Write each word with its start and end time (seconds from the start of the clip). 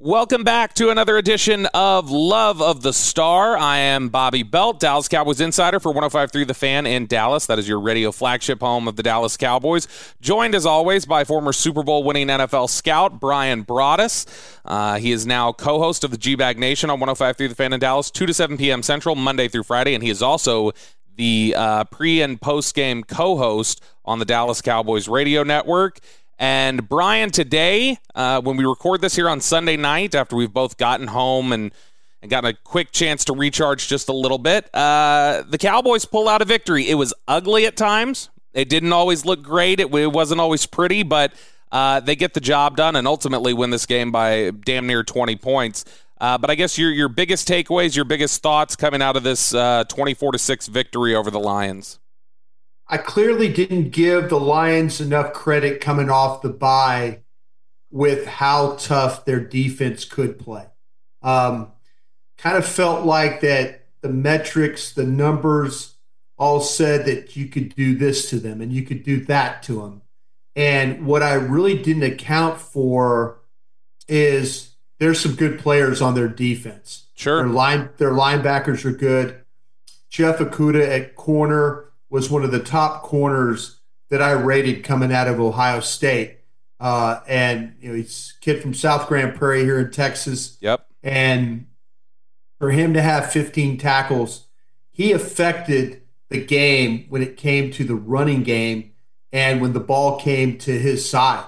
Welcome 0.00 0.44
back 0.44 0.74
to 0.74 0.90
another 0.90 1.16
edition 1.16 1.66
of 1.74 2.08
Love 2.08 2.62
of 2.62 2.82
the 2.82 2.92
Star. 2.92 3.58
I 3.58 3.78
am 3.78 4.10
Bobby 4.10 4.44
Belt, 4.44 4.78
Dallas 4.78 5.08
Cowboys 5.08 5.40
insider 5.40 5.80
for 5.80 5.88
1053 5.88 6.44
The 6.44 6.54
Fan 6.54 6.86
in 6.86 7.06
Dallas. 7.06 7.46
That 7.46 7.58
is 7.58 7.66
your 7.66 7.80
radio 7.80 8.12
flagship 8.12 8.60
home 8.60 8.86
of 8.86 8.94
the 8.94 9.02
Dallas 9.02 9.36
Cowboys. 9.36 9.88
Joined 10.20 10.54
as 10.54 10.64
always 10.64 11.04
by 11.04 11.24
former 11.24 11.52
Super 11.52 11.82
Bowl 11.82 12.04
winning 12.04 12.28
NFL 12.28 12.70
scout 12.70 13.18
Brian 13.18 13.64
Broaddus. 13.64 14.24
Uh, 14.64 14.98
he 14.98 15.10
is 15.10 15.26
now 15.26 15.52
co 15.52 15.80
host 15.80 16.04
of 16.04 16.12
the 16.12 16.16
G 16.16 16.36
Bag 16.36 16.60
Nation 16.60 16.90
on 16.90 17.00
1053 17.00 17.48
The 17.48 17.54
Fan 17.56 17.72
in 17.72 17.80
Dallas, 17.80 18.08
2 18.12 18.26
to 18.26 18.32
7 18.32 18.56
p.m. 18.56 18.84
Central, 18.84 19.16
Monday 19.16 19.48
through 19.48 19.64
Friday. 19.64 19.94
And 19.94 20.04
he 20.04 20.10
is 20.10 20.22
also 20.22 20.70
the 21.16 21.56
uh, 21.58 21.82
pre 21.86 22.22
and 22.22 22.40
post 22.40 22.72
game 22.76 23.02
co 23.02 23.36
host 23.36 23.82
on 24.04 24.20
the 24.20 24.24
Dallas 24.24 24.62
Cowboys 24.62 25.08
radio 25.08 25.42
network. 25.42 25.98
And 26.38 26.88
Brian, 26.88 27.30
today, 27.30 27.98
uh, 28.14 28.40
when 28.40 28.56
we 28.56 28.64
record 28.64 29.00
this 29.00 29.16
here 29.16 29.28
on 29.28 29.40
Sunday 29.40 29.76
night, 29.76 30.14
after 30.14 30.36
we've 30.36 30.52
both 30.52 30.76
gotten 30.76 31.08
home 31.08 31.52
and, 31.52 31.72
and 32.22 32.30
gotten 32.30 32.50
a 32.50 32.54
quick 32.54 32.92
chance 32.92 33.24
to 33.24 33.32
recharge 33.32 33.88
just 33.88 34.08
a 34.08 34.12
little 34.12 34.38
bit, 34.38 34.72
uh, 34.72 35.42
the 35.48 35.58
Cowboys 35.58 36.04
pull 36.04 36.28
out 36.28 36.40
a 36.40 36.44
victory. 36.44 36.88
It 36.88 36.94
was 36.94 37.12
ugly 37.26 37.66
at 37.66 37.76
times. 37.76 38.30
It 38.54 38.68
didn't 38.68 38.92
always 38.92 39.24
look 39.24 39.42
great. 39.42 39.80
It, 39.80 39.92
it 39.92 40.12
wasn't 40.12 40.40
always 40.40 40.64
pretty, 40.64 41.02
but 41.02 41.32
uh, 41.72 42.00
they 42.00 42.14
get 42.14 42.34
the 42.34 42.40
job 42.40 42.76
done 42.76 42.94
and 42.94 43.06
ultimately 43.06 43.52
win 43.52 43.70
this 43.70 43.86
game 43.86 44.12
by 44.12 44.50
damn 44.50 44.86
near 44.86 45.02
20 45.02 45.36
points. 45.36 45.84
Uh, 46.20 46.38
but 46.38 46.50
I 46.50 46.56
guess 46.56 46.76
your 46.76 46.90
your 46.90 47.08
biggest 47.08 47.46
takeaways, 47.46 47.94
your 47.94 48.04
biggest 48.04 48.42
thoughts 48.42 48.74
coming 48.74 49.00
out 49.00 49.16
of 49.16 49.22
this 49.22 49.54
uh, 49.54 49.84
24 49.84 50.32
to 50.32 50.38
six 50.38 50.66
victory 50.66 51.14
over 51.14 51.30
the 51.30 51.38
Lions. 51.38 52.00
I 52.88 52.96
clearly 52.96 53.52
didn't 53.52 53.90
give 53.90 54.28
the 54.28 54.40
Lions 54.40 55.00
enough 55.00 55.32
credit 55.34 55.80
coming 55.80 56.08
off 56.08 56.42
the 56.42 56.48
bye 56.48 57.20
with 57.90 58.26
how 58.26 58.76
tough 58.76 59.24
their 59.24 59.40
defense 59.40 60.04
could 60.04 60.38
play. 60.38 60.66
Um, 61.22 61.72
kind 62.38 62.56
of 62.56 62.66
felt 62.66 63.04
like 63.04 63.40
that 63.40 63.86
the 64.00 64.08
metrics, 64.08 64.92
the 64.92 65.04
numbers 65.04 65.94
all 66.38 66.60
said 66.60 67.04
that 67.06 67.36
you 67.36 67.46
could 67.46 67.74
do 67.74 67.96
this 67.96 68.30
to 68.30 68.38
them 68.38 68.60
and 68.60 68.72
you 68.72 68.82
could 68.82 69.02
do 69.02 69.24
that 69.24 69.62
to 69.64 69.82
them. 69.82 70.02
And 70.54 71.06
what 71.06 71.22
I 71.22 71.34
really 71.34 71.80
didn't 71.80 72.04
account 72.04 72.60
for 72.60 73.40
is 74.06 74.70
there's 74.98 75.20
some 75.20 75.34
good 75.34 75.58
players 75.58 76.00
on 76.00 76.14
their 76.14 76.28
defense. 76.28 77.06
Sure. 77.14 77.42
Their 77.42 77.52
line 77.52 77.90
their 77.98 78.12
linebackers 78.12 78.84
are 78.84 78.92
good. 78.92 79.40
Jeff 80.08 80.38
Okudah 80.38 80.88
at 80.88 81.16
corner 81.16 81.87
was 82.10 82.30
one 82.30 82.44
of 82.44 82.50
the 82.50 82.60
top 82.62 83.02
corners 83.02 83.80
that 84.10 84.22
I 84.22 84.32
rated 84.32 84.84
coming 84.84 85.12
out 85.12 85.28
of 85.28 85.40
Ohio 85.40 85.80
State. 85.80 86.38
Uh, 86.80 87.20
and 87.26 87.74
you 87.80 87.88
know, 87.88 87.94
he's 87.96 88.34
a 88.36 88.40
kid 88.40 88.62
from 88.62 88.72
South 88.72 89.08
Grand 89.08 89.34
Prairie 89.34 89.64
here 89.64 89.80
in 89.80 89.90
Texas. 89.90 90.56
Yep. 90.60 90.86
And 91.02 91.66
for 92.58 92.70
him 92.70 92.94
to 92.94 93.02
have 93.02 93.30
15 93.30 93.78
tackles, 93.78 94.46
he 94.90 95.12
affected 95.12 96.02
the 96.28 96.44
game 96.44 97.06
when 97.08 97.22
it 97.22 97.36
came 97.36 97.70
to 97.72 97.84
the 97.84 97.94
running 97.94 98.42
game 98.42 98.92
and 99.32 99.60
when 99.60 99.72
the 99.72 99.80
ball 99.80 100.18
came 100.18 100.58
to 100.58 100.78
his 100.78 101.08
side. 101.08 101.46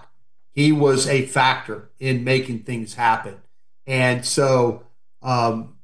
He 0.53 0.73
was 0.73 1.07
a 1.07 1.27
factor 1.27 1.91
in 1.99 2.25
making 2.25 2.61
things 2.61 2.95
happen. 2.95 3.37
And 3.87 4.25
so 4.25 4.85
um, 5.23 5.77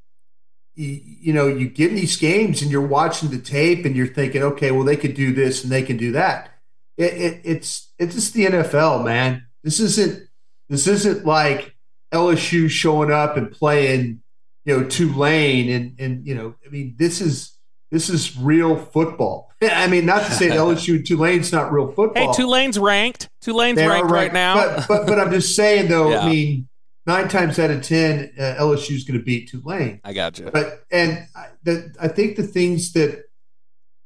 you, 0.77 1.01
you 1.03 1.33
know, 1.33 1.49
you 1.49 1.69
get 1.69 1.91
in 1.91 1.97
these 1.97 2.17
games 2.17 2.63
and 2.63 2.71
you're 2.71 2.87
watching 2.87 3.31
the 3.31 3.39
tape 3.39 3.85
and 3.85 3.97
you're 3.97 4.07
thinking, 4.07 4.43
okay, 4.43 4.71
well, 4.71 4.85
they 4.85 4.97
could 4.97 5.15
do 5.15 5.33
this 5.33 5.65
and 5.65 5.73
they 5.73 5.83
can 5.83 5.97
do 5.97 6.13
that. 6.13 6.51
It, 6.97 7.15
it, 7.15 7.41
it's 7.45 7.93
it's 7.99 8.15
just 8.15 8.35
the 8.35 8.47
NFL, 8.47 9.05
man. 9.05 9.47
This 9.65 9.81
isn't 9.81 10.29
this 10.69 10.87
isn't 10.87 11.27
like 11.27 11.75
LSU 12.13 12.71
showing 12.71 13.11
up 13.11 13.37
and 13.37 13.51
playing, 13.51 14.23
you 14.65 14.79
know, 14.79 14.89
Tulane 14.89 15.71
and 15.71 16.01
and 16.01 16.27
you 16.27 16.35
know, 16.35 16.55
I 16.65 16.69
mean, 16.71 16.95
this 16.99 17.21
is 17.21 17.57
this 17.91 18.09
is 18.11 18.37
real 18.37 18.77
football. 18.77 19.51
I 19.63 19.87
mean, 19.87 20.05
not 20.05 20.27
to 20.27 20.33
say 20.33 20.49
LSU 20.49 20.95
and 20.97 21.07
Tulane's 21.07 21.53
not 21.53 21.73
real 21.73 21.89
football. 21.89 22.33
Hey, 22.33 22.33
Tulane's 22.33 22.79
ranked. 22.79 23.29
Tulane's 23.41 23.79
ranked, 23.79 24.11
ranked, 24.11 24.11
right 24.11 24.33
now. 24.33 24.55
But, 24.55 24.89
but, 24.89 25.07
but 25.07 25.19
I'm 25.19 25.31
just 25.31 25.57
saying 25.57 25.89
though. 25.89 26.11
yeah. 26.13 26.21
I 26.21 26.29
mean, 26.29 26.69
nine 27.07 27.29
times 27.29 27.59
out 27.59 27.71
of 27.71 27.83
ten, 27.83 28.33
uh, 28.39 28.57
LSU 28.59 28.95
is 28.95 29.05
going 29.05 29.19
to 29.19 29.25
beat 29.25 29.49
Tulane. 29.49 30.01
I 30.05 30.13
got 30.13 30.39
you. 30.39 30.51
But 30.51 30.85
and 30.91 31.27
I, 31.35 31.49
the, 31.63 31.95
I 32.01 32.09
think 32.09 32.37
the 32.37 32.43
things 32.43 32.93
that 32.93 33.25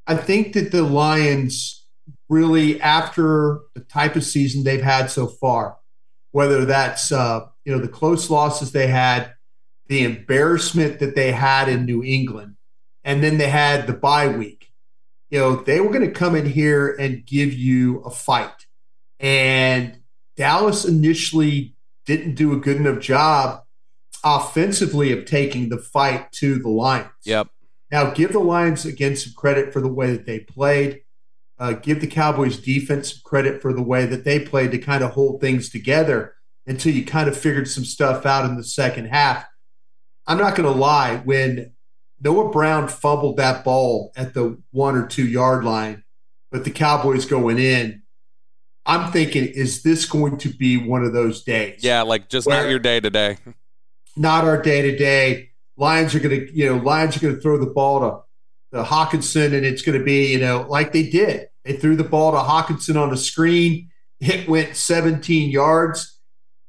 I 0.07 0.17
think 0.17 0.55
that 0.55 0.73
the 0.73 0.83
Lions 0.83 1.87
really, 2.29 2.81
after 2.81 3.61
the 3.75 3.81
type 3.81 4.17
of 4.17 4.25
season 4.25 4.65
they've 4.65 4.83
had 4.83 5.11
so 5.11 5.27
far, 5.27 5.77
whether 6.33 6.65
that's 6.65 7.13
uh, 7.13 7.47
you 7.65 7.73
know 7.73 7.81
the 7.81 7.89
close 7.89 8.31
losses 8.31 8.73
they 8.73 8.87
had, 8.87 9.35
the 9.89 10.05
embarrassment 10.05 11.01
that 11.01 11.15
they 11.15 11.33
had 11.33 11.69
in 11.69 11.85
New 11.85 12.03
England, 12.03 12.57
and 13.05 13.23
then 13.23 13.39
they 13.39 13.49
had 13.49 13.87
the 13.87 13.93
bye 13.93 14.29
week. 14.29 14.69
You 15.31 15.39
know, 15.39 15.57
they 15.57 15.81
were 15.81 15.91
going 15.91 16.07
to 16.07 16.11
come 16.11 16.35
in 16.35 16.47
here 16.47 16.97
and 16.99 17.25
give 17.25 17.53
you 17.53 18.01
a 18.01 18.11
fight. 18.11 18.67
And 19.21 20.01
Dallas 20.37 20.85
initially 20.85 21.77
didn't 22.17 22.35
do 22.35 22.53
a 22.53 22.57
good 22.57 22.77
enough 22.77 22.99
job 22.99 23.63
offensively 24.25 25.13
of 25.13 25.27
taking 25.27 25.69
the 25.69 25.79
fight 25.79 26.33
to 26.33 26.59
the 26.59 26.69
Lions. 26.69 27.09
Yep. 27.25 27.47
Now, 27.93 28.11
give 28.11 28.33
the 28.33 28.41
Lions 28.41 28.85
again 28.85 29.15
some 29.15 29.33
credit 29.35 29.73
for 29.73 29.81
the 29.81 29.89
way 29.89 30.11
that 30.11 30.27
they 30.27 30.41
played. 30.41 31.03
Uh, 31.57 31.73
give 31.75 32.01
the 32.01 32.09
Cowboys 32.09 32.59
defense 32.59 33.13
some 33.13 33.21
credit 33.25 33.63
for 33.63 33.73
the 33.73 33.83
way 33.83 34.07
that 34.07 34.25
they 34.25 34.41
played 34.41 34.73
to 34.73 34.79
kind 34.79 35.05
of 35.05 35.13
hold 35.13 35.41
things 35.41 35.71
together 35.71 36.35
until 36.67 36.93
you 36.93 37.05
kind 37.05 37.29
of 37.29 37.37
figured 37.37 37.69
some 37.69 37.85
stuff 37.85 38.27
out 38.27 38.45
in 38.45 38.57
the 38.57 38.65
second 38.65 39.07
half. 39.07 39.47
I'm 40.27 40.39
not 40.39 40.57
going 40.57 40.73
to 40.73 40.79
lie, 40.79 41.19
when 41.19 41.73
Noah 42.21 42.51
Brown 42.51 42.89
fumbled 42.89 43.37
that 43.37 43.65
ball 43.65 44.13
at 44.17 44.35
the 44.35 44.61
one 44.73 44.97
or 44.97 45.07
two 45.07 45.27
yard 45.27 45.65
line, 45.65 46.03
but 46.51 46.65
the 46.65 46.71
Cowboys 46.71 47.25
going 47.25 47.59
in, 47.59 48.00
I'm 48.87 49.13
thinking, 49.13 49.45
is 49.45 49.83
this 49.83 50.05
going 50.05 50.39
to 50.39 50.49
be 50.49 50.77
one 50.77 51.05
of 51.05 51.13
those 51.13 51.43
days? 51.43 51.85
Yeah, 51.85 52.03
like 52.03 52.29
just 52.29 52.49
not 52.49 52.69
your 52.69 52.79
day 52.79 53.01
today. 53.01 53.39
Not 54.17 54.45
our 54.45 54.61
day 54.61 54.83
today. 54.83 55.51
Lions 55.77 56.15
are 56.15 56.21
going 56.21 56.41
to, 56.41 56.57
you 56.57 56.67
know, 56.67 56.77
Lions 56.77 57.17
are 57.17 57.21
going 57.21 57.35
to 57.35 57.41
throw 57.41 57.59
the 57.59 57.67
ball 57.67 58.01
to, 58.01 58.77
to 58.77 58.85
Hockenson, 58.85 59.55
and 59.55 59.65
it's 59.65 59.83
going 59.83 59.99
to 59.99 60.05
be, 60.05 60.33
you 60.33 60.39
know, 60.39 60.67
like 60.69 60.93
they 60.93 61.09
did. 61.09 61.49
They 61.65 61.75
threw 61.75 61.97
the 61.97 62.05
ball 62.05 62.33
to 62.33 62.39
Hockenson 62.39 63.01
on 63.01 63.13
a 63.13 63.17
screen. 63.17 63.91
It 64.19 64.49
went 64.49 64.77
17 64.77 65.51
yards. 65.51 66.19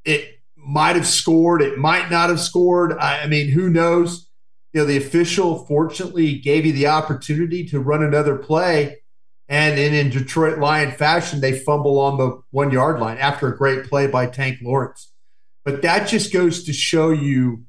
It 0.04 0.40
might 0.56 0.96
have 0.96 1.06
scored. 1.06 1.60
It 1.60 1.78
might 1.78 2.10
not 2.10 2.30
have 2.30 2.40
scored. 2.40 2.92
I, 2.92 3.22
I 3.22 3.26
mean, 3.26 3.50
who 3.50 3.68
knows? 3.68 4.28
You 4.72 4.80
know, 4.80 4.86
the 4.86 4.96
official 4.96 5.66
fortunately 5.66 6.38
gave 6.38 6.64
you 6.64 6.72
the 6.72 6.86
opportunity 6.86 7.66
to 7.68 7.80
run 7.80 8.02
another 8.02 8.36
play. 8.36 9.01
And 9.48 9.78
in, 9.78 9.92
in 9.92 10.10
Detroit 10.10 10.58
Lion 10.58 10.92
fashion, 10.92 11.40
they 11.40 11.58
fumble 11.58 11.98
on 11.98 12.16
the 12.16 12.42
one 12.50 12.70
yard 12.70 13.00
line 13.00 13.18
after 13.18 13.48
a 13.48 13.56
great 13.56 13.84
play 13.84 14.06
by 14.06 14.26
Tank 14.26 14.58
Lawrence. 14.62 15.12
But 15.64 15.82
that 15.82 16.08
just 16.08 16.32
goes 16.32 16.64
to 16.64 16.72
show 16.72 17.10
you 17.10 17.64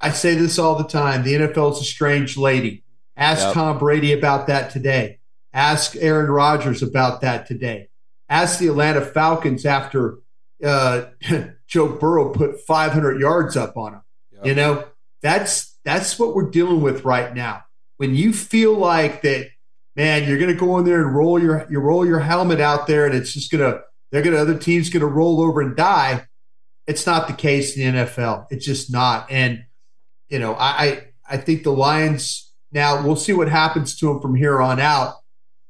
I 0.00 0.10
say 0.10 0.34
this 0.34 0.58
all 0.58 0.76
the 0.76 0.84
time 0.84 1.22
the 1.22 1.34
NFL 1.34 1.72
is 1.72 1.80
a 1.80 1.84
strange 1.84 2.36
lady. 2.36 2.84
Ask 3.16 3.46
yep. 3.46 3.54
Tom 3.54 3.78
Brady 3.78 4.12
about 4.12 4.46
that 4.48 4.70
today. 4.70 5.20
Ask 5.52 5.96
Aaron 5.96 6.30
Rodgers 6.30 6.82
about 6.82 7.22
that 7.22 7.46
today. 7.46 7.88
Ask 8.28 8.58
the 8.58 8.68
Atlanta 8.68 9.00
Falcons 9.00 9.64
after 9.64 10.18
uh, 10.62 11.06
Joe 11.66 11.88
Burrow 11.88 12.30
put 12.32 12.60
500 12.60 13.20
yards 13.20 13.56
up 13.56 13.76
on 13.76 13.94
him. 13.94 14.02
Yep. 14.32 14.46
You 14.46 14.54
know, 14.54 14.84
that's 15.22 15.78
that's 15.84 16.18
what 16.18 16.34
we're 16.34 16.50
dealing 16.50 16.82
with 16.82 17.04
right 17.04 17.34
now. 17.34 17.64
When 17.96 18.14
you 18.14 18.34
feel 18.34 18.74
like 18.74 19.22
that, 19.22 19.48
man, 19.96 20.28
you're 20.28 20.38
going 20.38 20.52
to 20.52 20.58
go 20.58 20.78
in 20.78 20.84
there 20.84 21.04
and 21.04 21.16
roll 21.16 21.40
your 21.42 21.66
you 21.70 21.80
roll 21.80 22.06
your 22.06 22.20
helmet 22.20 22.60
out 22.60 22.86
there, 22.86 23.06
and 23.06 23.14
it's 23.14 23.32
just 23.32 23.50
going 23.50 23.72
to 23.72 23.80
they're 24.12 24.22
going 24.22 24.36
to 24.36 24.40
other 24.40 24.58
teams 24.58 24.90
going 24.90 25.00
to 25.00 25.06
roll 25.06 25.40
over 25.40 25.60
and 25.60 25.76
die. 25.76 26.26
It's 26.86 27.06
not 27.06 27.26
the 27.26 27.34
case 27.34 27.76
in 27.76 27.96
the 27.96 28.02
NFL. 28.02 28.46
It's 28.50 28.64
just 28.64 28.92
not. 28.92 29.30
And 29.30 29.64
you 30.28 30.38
know, 30.38 30.54
I 30.54 31.08
I 31.28 31.38
think 31.38 31.64
the 31.64 31.72
Lions 31.72 32.52
now 32.72 33.02
we'll 33.04 33.16
see 33.16 33.32
what 33.32 33.48
happens 33.48 33.96
to 33.98 34.06
them 34.06 34.20
from 34.20 34.34
here 34.34 34.60
on 34.60 34.78
out. 34.78 35.16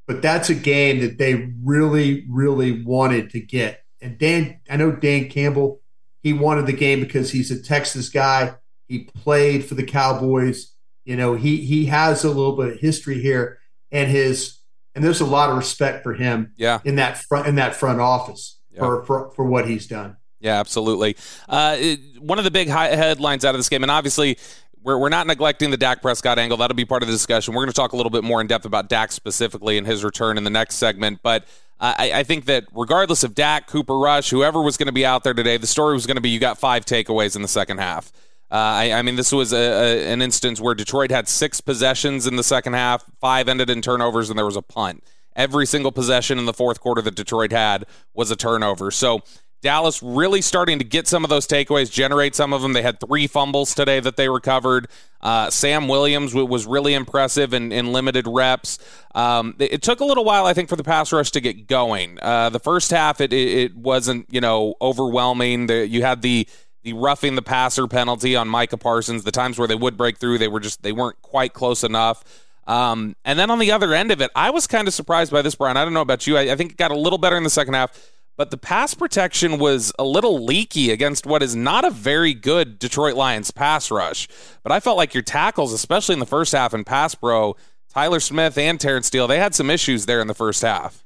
But 0.07 0.23
that's 0.23 0.51
a 0.51 0.55
game 0.55 1.01
that 1.01 1.19
they 1.19 1.53
really, 1.65 2.25
really 2.29 2.85
wanted 2.85 3.31
to 3.31 3.41
get. 3.41 3.83
And 4.01 4.17
Dan, 4.19 4.61
I 4.71 4.77
know 4.77 4.93
Dan 4.93 5.29
Campbell, 5.29 5.81
he 6.23 6.33
wanted 6.33 6.67
the 6.67 6.73
game 6.73 7.01
because 7.01 7.33
he's 7.33 7.51
a 7.51 7.61
Texas 7.61 8.09
guy. 8.09 8.55
He 8.87 9.01
played 9.01 9.65
for 9.65 9.75
the 9.75 9.83
Cowboys. 9.83 10.73
You 11.05 11.17
know, 11.17 11.35
he 11.35 11.59
he 11.59 11.87
has 11.87 12.25
a 12.25 12.29
little 12.29 12.57
bit 12.57 12.75
of 12.75 12.81
history 12.81 13.21
here, 13.21 13.59
and 13.97 14.11
his 14.11 14.59
and 14.95 15.05
there's 15.05 15.21
a 15.21 15.27
lot 15.27 15.51
of 15.51 15.57
respect 15.57 16.03
for 16.03 16.15
him. 16.15 16.53
Yeah. 16.57 16.81
in 16.85 16.97
that 16.97 17.19
front 17.19 17.47
in 17.47 17.57
that 17.57 17.75
front 17.75 18.01
office 18.01 18.59
yep. 18.71 18.81
for, 18.81 19.05
for 19.05 19.31
for 19.31 19.45
what 19.45 19.69
he's 19.69 19.87
done. 19.87 20.17
Yeah, 20.39 20.61
absolutely. 20.61 21.17
Uh, 21.49 21.77
it, 21.79 22.01
one 22.21 22.39
of 22.39 22.45
the 22.45 22.51
big 22.51 22.69
headlines 22.69 23.45
out 23.45 23.55
of 23.55 23.59
this 23.59 23.71
game, 23.71 23.83
and 23.83 23.91
obviously 23.91 24.37
we're, 24.83 24.99
we're 24.99 25.09
not 25.09 25.27
neglecting 25.27 25.71
the 25.71 25.79
Dak 25.79 26.03
Prescott 26.03 26.39
angle. 26.39 26.59
That'll 26.59 26.77
be 26.77 26.85
part 26.85 27.03
of 27.03 27.09
the 27.09 27.15
discussion. 27.15 27.55
We're 27.55 27.63
going 27.63 27.73
to 27.73 27.75
talk 27.75 27.93
a 27.93 27.97
little 27.97 28.11
bit 28.11 28.23
more 28.23 28.41
in 28.41 28.47
depth 28.47 28.67
about 28.67 28.89
Dak 28.89 29.13
specifically 29.13 29.79
and 29.79 29.87
his 29.87 30.05
return 30.05 30.37
in 30.37 30.45
the 30.45 30.51
next 30.51 30.77
segment. 30.77 31.21
But 31.23 31.45
uh, 31.81 31.95
I, 31.99 32.13
I, 32.21 32.23
think 32.23 32.45
that 32.47 32.65
regardless 32.73 33.25
of 33.25 33.35
Dak, 33.35 33.67
Cooper 33.67 33.99
Rush, 33.99 34.31
whoever 34.31 34.63
was 34.63 34.77
going 34.77 34.87
to 34.87 34.93
be 34.93 35.05
out 35.05 35.25
there 35.25 35.35
today, 35.35 35.57
the 35.57 35.67
story 35.67 35.95
was 35.95 36.07
going 36.07 36.17
to 36.17 36.21
be 36.21 36.31
you 36.31 36.39
got 36.39 36.59
five 36.59 36.85
takeaways 36.85 37.35
in 37.35 37.43
the 37.43 37.49
second 37.49 37.79
half. 37.79 38.13
Uh, 38.51 38.55
I, 38.55 38.93
I, 38.93 39.03
mean, 39.03 39.17
this 39.17 39.33
was 39.33 39.53
a, 39.53 39.57
a, 39.57 40.13
an 40.13 40.23
instance 40.23 40.61
where 40.61 40.75
Detroit 40.75 41.11
had 41.11 41.29
six 41.29 41.61
possessions 41.61 42.27
in 42.27 42.37
the 42.37 42.45
second 42.45 42.75
half, 42.75 43.05
five 43.21 43.49
ended 43.49 43.71
in 43.71 43.83
turnovers, 43.83 44.31
and 44.31 44.39
there 44.39 44.47
was 44.47 44.57
a 44.57 44.63
punt. 44.63 45.03
Every 45.35 45.67
single 45.67 45.93
possession 45.93 46.39
in 46.39 46.47
the 46.47 46.55
fourth 46.55 46.81
quarter 46.81 47.03
that 47.03 47.15
Detroit 47.15 47.53
had 47.53 47.87
was 48.15 48.31
a 48.31 48.37
turnover. 48.37 48.91
So 48.91 49.23
Dallas 49.63 50.03
really 50.03 50.43
starting 50.43 50.79
to 50.79 50.85
get 50.85 51.09
some 51.09 51.25
of 51.25 51.31
those 51.31 51.47
takeaways, 51.47 51.91
generate 51.91 52.35
some 52.35 52.53
of 52.53 52.63
them. 52.63 52.73
They 52.73 52.83
had 52.83 53.01
three 53.01 53.27
fumbles 53.27 53.75
today 53.75 54.01
that 54.01 54.17
they 54.17 54.29
recovered. 54.29 54.87
Uh, 55.21 55.51
Sam 55.51 55.89
Williams 55.89 56.35
was 56.35 56.67
really 56.67 56.95
impressive 56.95 57.53
in, 57.53 57.73
in 57.73 57.93
limited 57.93 58.27
reps. 58.29 58.79
Um, 59.15 59.57
it, 59.59 59.83
took 59.83 60.01
a 60.01 60.05
little 60.05 60.25
while, 60.25 60.47
I 60.47 60.55
think, 60.55 60.69
for 60.69 60.77
the 60.77 60.85
pass 60.85 61.13
rush 61.13 61.33
to 61.33 61.41
get 61.41 61.67
going. 61.67 62.19
Uh, 62.23 62.51
the 62.51 62.61
first 62.61 62.91
half, 62.93 63.21
it, 63.21 63.33
it, 63.33 63.59
it, 63.59 63.77
wasn't 63.77 64.27
you 64.31 64.41
know 64.41 64.75
overwhelming. 64.81 65.67
The, 65.67 65.89
you 65.89 66.03
had 66.03 66.23
the 66.23 66.47
the 66.87 66.95
roughing 66.95 67.35
the 67.35 67.43
passer 67.43 67.87
penalty 67.87 68.35
on 68.35 68.49
Micah 68.49 68.79
Parsons. 68.79 69.25
The 69.25 69.33
times 69.33 69.59
where 69.59 69.69
they 69.69 69.75
would 69.75 69.97
break 69.97 70.19
through, 70.19 70.39
they 70.39 70.49
were 70.49 70.61
just 70.61 70.83
they 70.83 70.93
weren't 70.93 71.21
quite 71.21 71.53
close 71.53 71.85
enough. 71.85 72.25
Um, 72.67 73.15
and 73.25 73.39
then 73.39 73.51
on 73.51 73.59
the 73.59 73.71
other 73.71 73.93
end 73.95 74.11
of 74.11 74.21
it, 74.21 74.31
I 74.35 74.51
was 74.51 74.67
kind 74.67 74.89
of 74.89 74.95
surprised 74.95 75.31
by 75.31 75.43
this, 75.43 75.55
Brian. 75.55 75.77
I 75.77 75.85
don't 75.85 75.95
know 75.95 76.01
about 76.01 76.27
you. 76.27 76.37
I, 76.37 76.53
I 76.53 76.57
think 76.57 76.73
it 76.73 76.77
got 76.77 76.91
a 76.91 76.99
little 76.99 77.19
better 77.19 77.37
in 77.37 77.45
the 77.45 77.51
second 77.51 77.75
half 77.75 77.93
but 78.37 78.51
the 78.51 78.59
pass 78.59 78.95
protection 78.95 79.59
was 79.59 79.93
a 79.99 80.05
little 80.05 80.45
leaky 80.45 80.91
against 80.91 81.27
what 81.27 81.43
is 81.43 81.57
not 81.57 81.85
a 81.85 81.91
very 81.91 82.35
good 82.35 82.79
Detroit 82.79 83.17
Lions 83.17 83.51
pass 83.51 83.91
rush. 83.91 84.29
But 84.63 84.73
I 84.73 84.81
felt 84.81 84.99
like 84.99 85.15
your 85.15 85.23
tackles, 85.23 85.73
especially 85.73 86.13
in 86.13 86.19
the 86.19 86.27
first 86.27 86.53
half 86.53 86.75
and 86.75 86.85
pass 86.85 87.15
pro, 87.15 87.57
Tyler 87.93 88.21
Smith 88.21 88.59
and 88.59 88.79
Terence 88.79 89.07
Steele, 89.07 89.27
they 89.27 89.39
had 89.39 89.55
some 89.55 89.71
issues 89.71 90.05
there 90.05 90.21
in 90.21 90.27
the 90.27 90.35
first 90.35 90.61
half. 90.63 91.05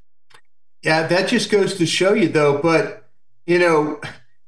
Yeah, 0.82 1.06
that 1.06 1.28
just 1.28 1.50
goes 1.50 1.74
to 1.74 1.86
show 1.86 2.14
you, 2.14 2.28
though. 2.28 2.58
But, 2.58 3.08
you 3.46 3.58
know, 3.58 4.00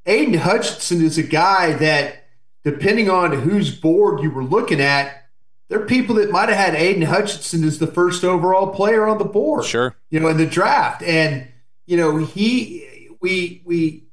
Aidan 0.07 0.35
Hutchinson 0.35 1.05
is 1.05 1.19
a 1.19 1.23
guy 1.23 1.73
that, 1.75 2.25
depending 2.65 3.09
on 3.11 3.33
whose 3.33 3.75
board 3.75 4.23
you 4.23 4.31
were 4.31 4.45
looking 4.45 4.81
at, 4.81 5.27
there 5.69 5.81
are 5.81 5.87
people 5.87 6.17
that 6.17 6.31
might 6.31 6.49
have 6.49 6.59
had 6.59 6.75
Aidan 6.75 7.03
Hutchinson 7.03 7.65
as 7.65 7.79
the 7.79 7.87
first 7.87 8.25
overall 8.25 8.75
player 8.75 9.07
on 9.07 9.19
the 9.19 9.25
board. 9.25 9.65
Sure. 9.65 9.97
You 10.11 10.21
know, 10.21 10.29
in 10.29 10.37
the 10.37 10.47
draft. 10.47 11.03
And, 11.03 11.49
you 11.87 11.97
know, 11.97 12.19
he 12.19 13.09
we 13.23 13.63
we 13.65 14.05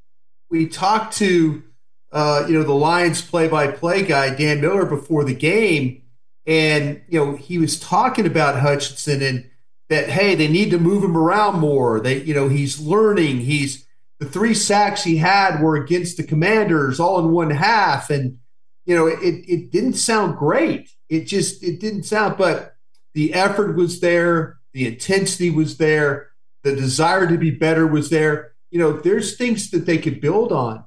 we 0.50 0.68
talked 0.68 1.18
to 1.18 1.64
uh, 2.12 2.46
you 2.48 2.54
know 2.54 2.64
the 2.64 2.74
Lions 2.74 3.22
play-by-play 3.22 4.04
guy 4.04 4.34
Dan 4.34 4.62
Miller 4.62 4.86
before 4.86 5.26
the 5.26 5.34
game, 5.34 6.04
and 6.46 7.02
you 7.10 7.20
know 7.20 7.36
he 7.36 7.58
was 7.58 7.80
talking 7.80 8.26
about 8.26 8.60
Hutchinson 8.60 9.22
and 9.22 9.50
that 9.90 10.10
hey 10.10 10.36
they 10.36 10.48
need 10.48 10.72
to 10.72 10.78
move 10.78 11.04
him 11.04 11.18
around 11.18 11.60
more. 11.60 12.00
They 12.00 12.22
you 12.22 12.34
know 12.34 12.48
he's 12.48 12.80
learning. 12.80 13.40
He's 13.40 13.86
the 14.20 14.26
three 14.26 14.54
sacks 14.54 15.04
he 15.04 15.18
had 15.18 15.62
were 15.62 15.76
against 15.76 16.18
the 16.18 16.24
Commanders 16.24 17.00
all 17.00 17.20
in 17.20 17.32
one 17.32 17.50
half, 17.50 18.10
and 18.10 18.38
you 18.86 18.96
know 18.96 19.08
it 19.08 19.20
it 19.22 19.72
didn't 19.72 19.94
sound 19.94 20.38
great. 20.38 20.92
It 21.10 21.26
just 21.26 21.64
it 21.64 21.80
didn't 21.80 22.04
sound, 22.04 22.38
but 22.38 22.76
the 23.14 23.34
effort 23.34 23.76
was 23.76 24.00
there, 24.00 24.60
the 24.74 24.88
intensity 24.88 25.50
was 25.50 25.78
there 25.78 26.30
the 26.64 26.76
desire 26.76 27.28
to 27.28 27.38
be 27.38 27.52
better 27.52 27.88
was 27.88 28.10
there. 28.10 28.54
You 28.72 28.80
know, 28.80 28.94
there's 28.94 29.38
things 29.38 29.72
that 29.72 29.86
they 29.86 29.98
could 29.98 30.22
build 30.22 30.52
on. 30.52 30.84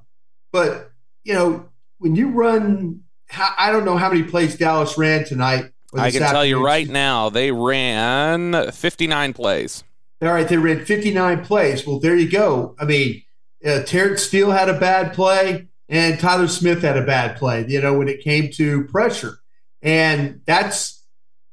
But, 0.51 0.91
you 1.23 1.33
know, 1.33 1.69
when 1.97 2.15
you 2.15 2.29
run, 2.29 3.01
I 3.57 3.71
don't 3.71 3.85
know 3.85 3.97
how 3.97 4.09
many 4.09 4.23
plays 4.23 4.55
Dallas 4.55 4.97
ran 4.97 5.25
tonight. 5.25 5.71
I 5.95 6.11
can 6.11 6.21
tell 6.21 6.45
you 6.45 6.63
right 6.63 6.87
now, 6.87 7.29
they 7.29 7.51
ran 7.51 8.71
59 8.71 9.33
plays. 9.33 9.83
All 10.27 10.33
right, 10.33 10.47
they 10.47 10.57
ran 10.57 10.85
59 10.85 11.45
plays. 11.45 11.85
Well, 11.85 11.99
there 11.99 12.15
you 12.15 12.29
go. 12.29 12.75
I 12.79 12.85
mean, 12.85 13.23
uh, 13.65 13.83
Terence 13.83 14.23
Steele 14.23 14.51
had 14.51 14.69
a 14.69 14.79
bad 14.79 15.13
play, 15.13 15.67
and 15.89 16.19
Tyler 16.19 16.47
Smith 16.47 16.81
had 16.81 16.97
a 16.97 17.05
bad 17.05 17.37
play, 17.37 17.65
you 17.67 17.81
know, 17.81 17.97
when 17.97 18.07
it 18.07 18.21
came 18.21 18.51
to 18.53 18.85
pressure. 18.85 19.39
And 19.81 20.41
that's 20.45 21.03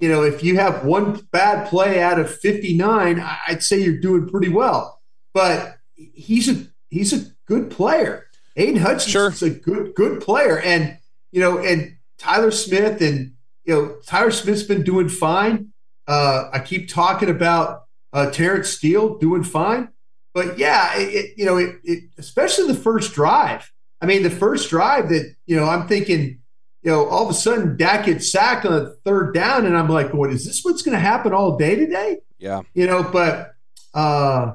you 0.00 0.08
know, 0.08 0.22
if 0.22 0.42
you 0.42 0.56
have 0.56 0.84
one 0.84 1.28
bad 1.30 1.68
play 1.68 2.02
out 2.02 2.18
of 2.18 2.34
59, 2.34 3.22
I'd 3.46 3.62
say 3.62 3.78
you're 3.82 4.00
doing 4.00 4.26
pretty 4.28 4.48
well. 4.48 5.00
But 5.34 5.76
he's 5.94 6.48
a 6.48 6.66
he's 6.88 7.12
a 7.12 7.30
good 7.46 7.70
player. 7.70 8.26
Aidan 8.56 8.76
Hutchinson 8.76 9.10
sure. 9.10 9.28
is 9.30 9.42
a 9.42 9.50
good 9.50 9.94
good 9.94 10.22
player, 10.22 10.58
and 10.58 10.98
you 11.30 11.40
know, 11.40 11.58
and 11.58 11.96
Tyler 12.18 12.50
Smith 12.50 13.00
and 13.02 13.34
you 13.64 13.74
know 13.74 13.96
Tyler 14.06 14.30
Smith's 14.30 14.62
been 14.62 14.82
doing 14.82 15.08
fine. 15.08 15.72
Uh, 16.08 16.48
I 16.52 16.58
keep 16.60 16.88
talking 16.88 17.28
about 17.28 17.84
uh, 18.12 18.30
Terence 18.30 18.68
Steele 18.68 19.18
doing 19.18 19.44
fine, 19.44 19.88
but 20.34 20.58
yeah, 20.58 20.96
it, 20.98 21.14
it, 21.14 21.34
you 21.36 21.44
know, 21.44 21.56
it, 21.56 21.76
it, 21.84 22.04
especially 22.18 22.66
the 22.66 22.78
first 22.78 23.14
drive. 23.14 23.70
I 24.00 24.06
mean, 24.06 24.22
the 24.22 24.30
first 24.30 24.70
drive 24.70 25.08
that 25.10 25.34
you 25.46 25.56
know, 25.56 25.66
I'm 25.66 25.86
thinking 25.86 26.40
you 26.82 26.90
know, 26.90 27.06
all 27.08 27.24
of 27.24 27.30
a 27.30 27.34
sudden 27.34 27.76
Dak 27.76 28.06
gets 28.06 28.30
sacked 28.30 28.64
on 28.64 28.72
the 28.72 28.96
third 29.04 29.34
down, 29.34 29.66
and 29.66 29.76
I'm 29.76 29.88
like, 29.88 30.14
what 30.14 30.30
is 30.30 30.46
this 30.46 30.62
what's 30.62 30.82
going 30.82 30.94
to 30.94 31.00
happen 31.00 31.32
all 31.32 31.56
day 31.56 31.76
today? 31.76 32.18
Yeah. 32.38 32.62
You 32.74 32.86
know, 32.86 33.02
but 33.02 33.54
uh 33.92 34.52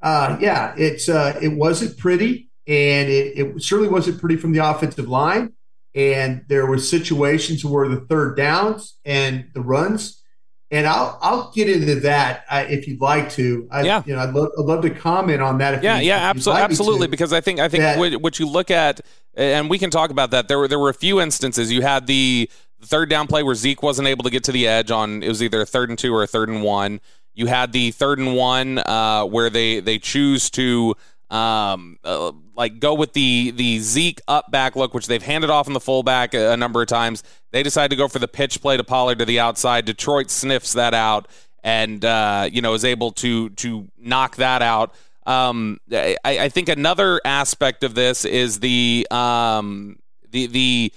uh 0.00 0.36
yeah, 0.40 0.74
it's 0.76 1.08
uh 1.08 1.38
it 1.42 1.48
wasn't 1.48 1.98
pretty, 1.98 2.50
and 2.66 3.08
it, 3.08 3.38
it 3.38 3.62
certainly 3.62 3.90
wasn't 3.90 4.20
pretty 4.20 4.36
from 4.36 4.52
the 4.52 4.64
offensive 4.64 5.08
line. 5.08 5.54
And 5.94 6.44
there 6.48 6.66
were 6.66 6.78
situations 6.78 7.64
where 7.64 7.88
the 7.88 8.02
third 8.02 8.36
downs 8.36 8.98
and 9.04 9.48
the 9.54 9.60
runs, 9.60 10.22
and 10.70 10.86
I'll 10.86 11.18
I'll 11.22 11.50
get 11.52 11.68
into 11.68 12.00
that 12.00 12.44
uh, 12.50 12.64
if 12.68 12.86
you'd 12.86 13.00
like 13.00 13.30
to. 13.32 13.66
I, 13.70 13.82
yeah, 13.82 14.02
you 14.06 14.14
know, 14.14 14.20
I'd 14.20 14.34
love, 14.34 14.50
I'd 14.58 14.64
love 14.64 14.82
to 14.82 14.90
comment 14.90 15.40
on 15.40 15.58
that. 15.58 15.82
yeah, 15.82 15.98
you, 15.98 16.08
yeah, 16.08 16.16
absolutely, 16.18 16.60
like 16.60 16.70
absolutely. 16.70 17.06
Because 17.06 17.32
I 17.32 17.40
think 17.40 17.60
I 17.60 17.68
think 17.68 17.82
that, 17.82 18.20
what 18.20 18.38
you 18.38 18.48
look 18.48 18.70
at 18.70 19.00
and 19.38 19.70
we 19.70 19.78
can 19.78 19.90
talk 19.90 20.10
about 20.10 20.32
that. 20.32 20.48
There 20.48 20.58
were 20.58 20.68
there 20.68 20.78
were 20.78 20.90
a 20.90 20.94
few 20.94 21.20
instances. 21.20 21.72
You 21.72 21.82
had 21.82 22.06
the 22.06 22.50
third 22.82 23.08
down 23.08 23.26
play 23.26 23.42
where 23.42 23.54
Zeke 23.54 23.82
wasn't 23.82 24.08
able 24.08 24.24
to 24.24 24.30
get 24.30 24.44
to 24.44 24.52
the 24.52 24.66
edge 24.66 24.90
on 24.90 25.22
it 25.22 25.28
was 25.28 25.42
either 25.42 25.62
a 25.62 25.66
third 25.66 25.88
and 25.88 25.98
two 25.98 26.14
or 26.14 26.22
a 26.22 26.26
third 26.26 26.48
and 26.48 26.62
one. 26.62 27.00
You 27.34 27.46
had 27.46 27.72
the 27.72 27.92
third 27.92 28.18
and 28.18 28.34
one 28.36 28.78
uh, 28.78 29.24
where 29.24 29.48
they 29.48 29.80
they 29.80 29.98
choose 29.98 30.50
to 30.50 30.96
um, 31.30 31.98
uh, 32.02 32.32
like 32.58 32.80
go 32.80 32.92
with 32.92 33.12
the 33.14 33.52
the 33.52 33.78
Zeke 33.78 34.20
up 34.28 34.50
back 34.50 34.76
look, 34.76 34.92
which 34.92 35.06
they've 35.06 35.22
handed 35.22 35.48
off 35.48 35.68
in 35.68 35.72
the 35.72 35.80
fullback 35.80 36.34
a, 36.34 36.52
a 36.52 36.56
number 36.56 36.82
of 36.82 36.88
times. 36.88 37.22
They 37.52 37.62
decide 37.62 37.90
to 37.90 37.96
go 37.96 38.08
for 38.08 38.18
the 38.18 38.28
pitch 38.28 38.60
play 38.60 38.76
to 38.76 38.84
Pollard 38.84 39.20
to 39.20 39.24
the 39.24 39.40
outside. 39.40 39.84
Detroit 39.84 40.28
sniffs 40.28 40.74
that 40.74 40.92
out 40.92 41.28
and 41.62 42.04
uh, 42.04 42.48
you 42.50 42.60
know 42.60 42.74
is 42.74 42.84
able 42.84 43.12
to 43.12 43.50
to 43.50 43.88
knock 43.96 44.36
that 44.36 44.60
out. 44.60 44.92
Um, 45.24 45.78
I, 45.92 46.16
I, 46.24 46.48
think 46.48 46.70
another 46.70 47.20
aspect 47.22 47.84
of 47.84 47.94
this 47.94 48.24
is 48.24 48.60
the 48.60 49.06
um, 49.10 49.98
the 50.30 50.46
the 50.46 50.92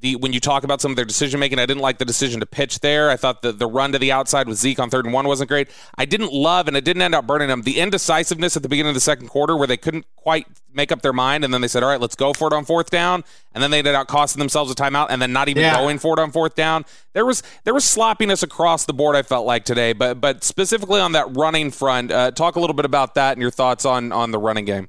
the 0.00 0.16
when 0.16 0.32
you 0.32 0.40
talk 0.40 0.64
about 0.64 0.80
some 0.80 0.92
of 0.92 0.96
their 0.96 1.04
decision 1.04 1.40
making, 1.40 1.58
I 1.58 1.66
didn't 1.66 1.82
like 1.82 1.98
the 1.98 2.04
decision 2.04 2.40
to 2.40 2.46
pitch 2.46 2.80
there. 2.80 3.10
I 3.10 3.16
thought 3.16 3.42
the 3.42 3.52
the 3.52 3.66
run 3.66 3.92
to 3.92 3.98
the 3.98 4.12
outside 4.12 4.48
with 4.48 4.58
Zeke 4.58 4.78
on 4.78 4.90
third 4.90 5.04
and 5.04 5.14
one 5.14 5.26
wasn't 5.26 5.48
great. 5.48 5.68
I 5.96 6.04
didn't 6.04 6.32
love, 6.32 6.68
and 6.68 6.76
it 6.76 6.84
didn't 6.84 7.02
end 7.02 7.14
up 7.14 7.26
burning 7.26 7.48
them. 7.48 7.62
The 7.62 7.80
indecisiveness 7.80 8.56
at 8.56 8.62
the 8.62 8.68
beginning 8.68 8.90
of 8.90 8.94
the 8.94 9.00
second 9.00 9.28
quarter, 9.28 9.56
where 9.56 9.66
they 9.66 9.76
couldn't 9.76 10.06
quite 10.16 10.46
make 10.72 10.92
up 10.92 11.02
their 11.02 11.12
mind, 11.12 11.44
and 11.44 11.52
then 11.52 11.60
they 11.60 11.68
said, 11.68 11.82
"All 11.82 11.88
right, 11.88 12.00
let's 12.00 12.16
go 12.16 12.32
for 12.32 12.46
it 12.48 12.52
on 12.52 12.64
fourth 12.64 12.90
down," 12.90 13.24
and 13.52 13.62
then 13.62 13.70
they 13.70 13.78
ended 13.78 13.94
up 13.94 14.06
costing 14.06 14.38
themselves 14.38 14.70
a 14.70 14.74
timeout, 14.74 15.06
and 15.10 15.20
then 15.20 15.32
not 15.32 15.48
even 15.48 15.62
yeah. 15.62 15.74
going 15.74 15.98
for 15.98 16.18
it 16.18 16.22
on 16.22 16.30
fourth 16.30 16.54
down. 16.54 16.84
There 17.14 17.26
was 17.26 17.42
there 17.64 17.74
was 17.74 17.84
sloppiness 17.84 18.42
across 18.42 18.84
the 18.84 18.92
board. 18.92 19.16
I 19.16 19.22
felt 19.22 19.46
like 19.46 19.64
today, 19.64 19.92
but 19.92 20.20
but 20.20 20.44
specifically 20.44 21.00
on 21.00 21.12
that 21.12 21.36
running 21.36 21.70
front, 21.70 22.12
uh, 22.12 22.30
talk 22.30 22.56
a 22.56 22.60
little 22.60 22.74
bit 22.74 22.84
about 22.84 23.14
that 23.14 23.32
and 23.32 23.42
your 23.42 23.50
thoughts 23.50 23.84
on 23.84 24.12
on 24.12 24.30
the 24.30 24.38
running 24.38 24.64
game. 24.64 24.88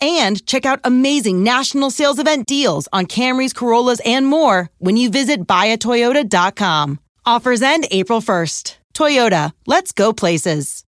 and 0.00 0.44
check 0.46 0.66
out 0.66 0.80
amazing 0.84 1.42
national 1.42 1.90
sales 1.90 2.18
event 2.18 2.46
deals 2.46 2.88
on 2.92 3.06
Camrys, 3.06 3.54
Corollas, 3.54 4.00
and 4.04 4.26
more 4.26 4.70
when 4.78 4.96
you 4.96 5.10
visit 5.10 5.46
buyatoyota.com. 5.46 7.00
Offers 7.26 7.62
end 7.62 7.86
April 7.90 8.20
1st. 8.20 8.76
Toyota, 8.94 9.52
let's 9.66 9.92
go 9.92 10.12
places. 10.12 10.84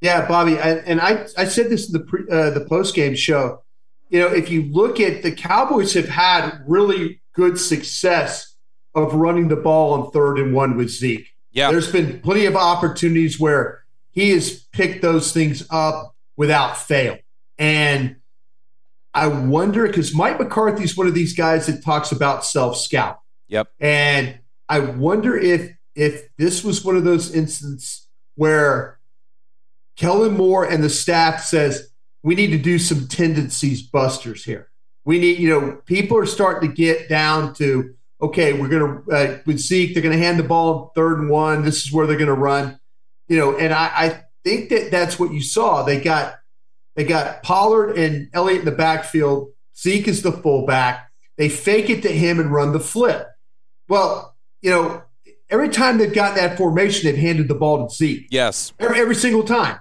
Yeah, 0.00 0.26
Bobby, 0.26 0.58
I, 0.58 0.76
and 0.76 1.00
I, 1.00 1.26
I 1.36 1.44
said 1.44 1.70
this 1.70 1.86
in 1.86 1.92
the 1.92 2.00
pre, 2.00 2.22
uh, 2.30 2.50
the 2.50 2.64
post 2.64 2.94
game 2.94 3.14
show. 3.14 3.62
You 4.08 4.20
know, 4.20 4.28
if 4.28 4.50
you 4.50 4.62
look 4.62 4.98
at 4.98 5.22
the 5.22 5.32
Cowboys 5.32 5.94
have 5.94 6.08
had 6.08 6.62
really 6.66 7.20
good 7.32 7.58
success 7.58 8.54
of 8.94 9.14
running 9.14 9.48
the 9.48 9.56
ball 9.56 9.92
on 9.92 10.10
third 10.10 10.38
and 10.38 10.54
one 10.54 10.76
with 10.76 10.90
Zeke. 10.90 11.28
Yeah, 11.52 11.70
there's 11.70 11.90
been 11.90 12.20
plenty 12.20 12.46
of 12.46 12.56
opportunities 12.56 13.38
where 13.38 13.84
he 14.10 14.30
has 14.30 14.64
picked 14.72 15.02
those 15.02 15.32
things 15.32 15.66
up 15.70 16.14
without 16.36 16.76
fail. 16.76 17.18
And 17.60 18.16
I 19.12 19.28
wonder 19.28 19.86
because 19.86 20.14
Mike 20.14 20.40
McCarthy's 20.40 20.96
one 20.96 21.06
of 21.06 21.14
these 21.14 21.34
guys 21.34 21.66
that 21.66 21.84
talks 21.84 22.10
about 22.10 22.44
self 22.44 22.76
scout. 22.76 23.20
Yep. 23.48 23.68
And 23.78 24.38
I 24.68 24.80
wonder 24.80 25.36
if 25.36 25.70
if 25.94 26.34
this 26.38 26.64
was 26.64 26.84
one 26.84 26.96
of 26.96 27.04
those 27.04 27.34
instances 27.34 28.08
where 28.36 28.98
Kellen 29.96 30.36
Moore 30.36 30.64
and 30.64 30.82
the 30.82 30.88
staff 30.88 31.42
says 31.42 31.90
we 32.22 32.34
need 32.34 32.50
to 32.52 32.58
do 32.58 32.78
some 32.78 33.06
tendencies 33.08 33.82
busters 33.82 34.44
here. 34.44 34.70
We 35.04 35.18
need, 35.18 35.38
you 35.38 35.48
know, 35.48 35.82
people 35.84 36.16
are 36.16 36.26
starting 36.26 36.70
to 36.70 36.74
get 36.74 37.08
down 37.08 37.54
to 37.54 37.94
okay, 38.22 38.52
we're 38.52 38.68
going 38.68 39.04
to 39.04 39.12
uh, 39.12 39.38
with 39.44 39.58
Zeke, 39.58 39.92
they're 39.92 40.02
going 40.02 40.16
to 40.16 40.24
hand 40.24 40.38
the 40.38 40.44
ball 40.44 40.92
third 40.94 41.18
and 41.18 41.28
one. 41.28 41.64
This 41.64 41.84
is 41.84 41.92
where 41.92 42.06
they're 42.06 42.16
going 42.16 42.28
to 42.28 42.34
run, 42.34 42.80
you 43.28 43.36
know. 43.36 43.56
And 43.58 43.74
I, 43.74 43.90
I 43.94 44.24
think 44.44 44.70
that 44.70 44.90
that's 44.90 45.18
what 45.18 45.32
you 45.32 45.42
saw. 45.42 45.82
They 45.82 46.00
got 46.00 46.39
they 46.96 47.04
got 47.04 47.42
Pollard 47.42 47.96
and 47.96 48.28
Elliott 48.32 48.60
in 48.60 48.64
the 48.64 48.72
backfield. 48.72 49.52
Zeke 49.78 50.08
is 50.08 50.22
the 50.22 50.32
fullback. 50.32 51.10
They 51.38 51.48
fake 51.48 51.88
it 51.88 52.02
to 52.02 52.12
him 52.12 52.38
and 52.38 52.52
run 52.52 52.72
the 52.72 52.80
flip. 52.80 53.26
Well, 53.88 54.36
you 54.60 54.70
know, 54.70 55.02
every 55.48 55.68
time 55.70 55.98
they've 55.98 56.12
gotten 56.12 56.36
that 56.36 56.58
formation, 56.58 57.06
they've 57.06 57.20
handed 57.20 57.48
the 57.48 57.54
ball 57.54 57.88
to 57.88 57.94
Zeke. 57.94 58.26
Yes. 58.30 58.72
Every, 58.78 59.00
every 59.00 59.14
single 59.14 59.44
time. 59.44 59.80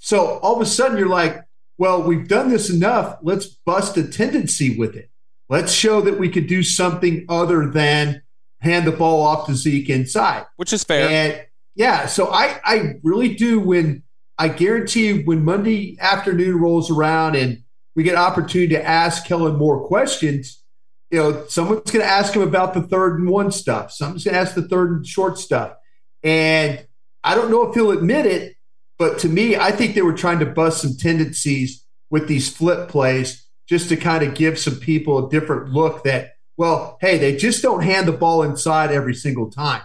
So 0.00 0.38
all 0.38 0.56
of 0.56 0.62
a 0.62 0.66
sudden 0.66 0.98
you're 0.98 1.08
like, 1.08 1.44
well, 1.76 2.02
we've 2.02 2.26
done 2.26 2.48
this 2.48 2.70
enough. 2.70 3.18
Let's 3.22 3.46
bust 3.46 3.96
a 3.96 4.08
tendency 4.08 4.76
with 4.76 4.96
it. 4.96 5.10
Let's 5.48 5.72
show 5.72 6.00
that 6.00 6.18
we 6.18 6.28
could 6.28 6.46
do 6.46 6.62
something 6.62 7.24
other 7.28 7.66
than 7.70 8.22
hand 8.60 8.86
the 8.86 8.92
ball 8.92 9.22
off 9.22 9.46
to 9.46 9.54
Zeke 9.54 9.88
inside. 9.88 10.46
Which 10.56 10.72
is 10.72 10.82
fair. 10.82 11.08
And 11.08 11.46
yeah, 11.74 12.06
so 12.06 12.28
I, 12.32 12.60
I 12.64 12.94
really 13.02 13.34
do 13.34 13.60
when 13.60 14.02
I 14.38 14.48
guarantee 14.48 15.08
you, 15.08 15.22
when 15.24 15.44
Monday 15.44 15.96
afternoon 16.00 16.60
rolls 16.60 16.90
around 16.90 17.34
and 17.34 17.62
we 17.96 18.04
get 18.04 18.14
an 18.14 18.20
opportunity 18.20 18.74
to 18.74 18.84
ask 18.84 19.26
Kellen 19.26 19.56
more 19.56 19.86
questions, 19.86 20.62
you 21.10 21.18
know, 21.18 21.44
someone's 21.48 21.90
going 21.90 22.04
to 22.04 22.10
ask 22.10 22.34
him 22.34 22.42
about 22.42 22.74
the 22.74 22.82
third 22.82 23.18
and 23.18 23.28
one 23.28 23.50
stuff. 23.50 23.90
Someone's 23.90 24.24
going 24.24 24.34
to 24.34 24.40
ask 24.40 24.54
the 24.54 24.68
third 24.68 24.90
and 24.90 25.06
short 25.06 25.38
stuff. 25.38 25.72
And 26.22 26.86
I 27.24 27.34
don't 27.34 27.50
know 27.50 27.68
if 27.68 27.74
he'll 27.74 27.90
admit 27.90 28.26
it, 28.26 28.54
but 28.98 29.18
to 29.20 29.28
me, 29.28 29.56
I 29.56 29.72
think 29.72 29.94
they 29.94 30.02
were 30.02 30.12
trying 30.12 30.38
to 30.40 30.46
bust 30.46 30.82
some 30.82 30.96
tendencies 30.96 31.84
with 32.10 32.28
these 32.28 32.54
flip 32.54 32.88
plays 32.88 33.46
just 33.68 33.88
to 33.88 33.96
kind 33.96 34.22
of 34.22 34.34
give 34.34 34.58
some 34.58 34.76
people 34.76 35.26
a 35.26 35.30
different 35.30 35.72
look 35.72 36.04
that, 36.04 36.34
well, 36.56 36.98
hey, 37.00 37.18
they 37.18 37.36
just 37.36 37.62
don't 37.62 37.82
hand 37.82 38.06
the 38.06 38.12
ball 38.12 38.42
inside 38.42 38.92
every 38.92 39.14
single 39.14 39.50
time. 39.50 39.82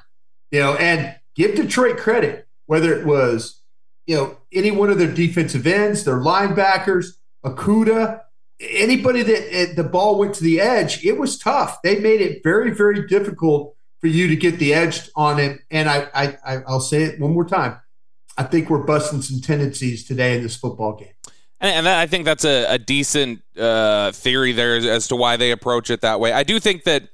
You 0.52 0.60
know, 0.60 0.76
and 0.76 1.16
give 1.36 1.56
Detroit 1.56 1.98
credit, 1.98 2.48
whether 2.68 2.94
it 2.94 3.06
was 3.06 3.62
you 4.06 4.16
know, 4.16 4.38
any 4.52 4.72
one 4.72 4.90
of 4.90 4.98
their 4.98 5.12
defensive 5.12 5.66
ends, 5.66 6.04
their 6.04 6.20
linebackers, 6.20 7.08
Okudah, 7.46 8.22
anybody 8.60 9.24
that 9.24 9.74
the 9.76 9.84
ball 9.84 10.18
went 10.18 10.36
to 10.36 10.44
the 10.44 10.60
edge, 10.60 11.04
it 11.06 11.18
was 11.18 11.38
tough. 11.38 11.82
They 11.82 12.00
made 12.00 12.22
it 12.22 12.44
very, 12.44 12.72
very 12.72 13.08
difficult 13.08 13.76
for 14.00 14.08
you 14.08 14.28
to 14.28 14.36
get 14.36 14.60
the 14.60 14.74
edge 14.74 15.10
on 15.16 15.40
it. 15.40 15.62
And 15.72 15.90
I, 15.90 16.08
I, 16.14 16.58
I'll 16.68 16.80
say 16.80 17.04
it 17.04 17.20
one 17.20 17.34
more 17.34 17.46
time. 17.46 17.80
I 18.38 18.44
think 18.44 18.70
we're 18.70 18.84
busting 18.84 19.22
some 19.22 19.42
tendencies 19.42 20.06
today 20.06 20.36
in 20.36 20.44
this 20.44 20.56
football 20.56 20.96
game. 20.96 21.14
And, 21.62 21.88
I 21.88 22.08
think 22.08 22.26
that's 22.26 22.44
a, 22.44 22.74
a 22.74 22.78
decent 22.78 23.42
uh, 23.58 24.12
theory 24.12 24.52
there 24.52 24.76
as 24.76 25.08
to 25.08 25.16
why 25.16 25.38
they 25.38 25.52
approach 25.52 25.90
it 25.90 26.02
that 26.02 26.20
way. 26.20 26.34
I 26.34 26.44
do 26.44 26.60
think 26.60 26.84
that 26.84 27.08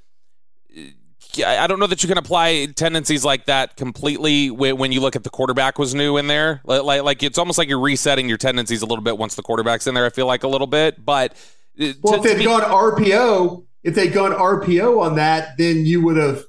I 1.38 1.66
don't 1.66 1.78
know 1.78 1.86
that 1.86 2.02
you 2.02 2.08
can 2.08 2.18
apply 2.18 2.66
tendencies 2.74 3.24
like 3.24 3.46
that 3.46 3.76
completely 3.76 4.50
when 4.50 4.92
you 4.92 5.00
look 5.00 5.16
at 5.16 5.24
the 5.24 5.30
quarterback 5.30 5.78
was 5.78 5.94
new 5.94 6.16
in 6.16 6.26
there. 6.26 6.60
Like, 6.64 7.02
like 7.02 7.22
it's 7.22 7.38
almost 7.38 7.58
like 7.58 7.68
you're 7.68 7.80
resetting 7.80 8.28
your 8.28 8.38
tendencies 8.38 8.82
a 8.82 8.86
little 8.86 9.04
bit 9.04 9.18
once 9.18 9.34
the 9.34 9.42
quarterback's 9.42 9.86
in 9.86 9.94
there. 9.94 10.06
I 10.06 10.10
feel 10.10 10.26
like 10.26 10.42
a 10.42 10.48
little 10.48 10.66
bit, 10.66 11.04
but 11.04 11.32
uh, 11.80 11.92
well, 12.02 12.14
if 12.14 12.22
they'd 12.22 12.44
gone 12.44 12.62
RPO, 12.62 13.64
if 13.84 13.94
they'd 13.94 14.12
gone 14.12 14.32
RPO 14.32 15.00
on 15.00 15.16
that, 15.16 15.56
then 15.58 15.86
you 15.86 16.02
would 16.04 16.16
have. 16.16 16.44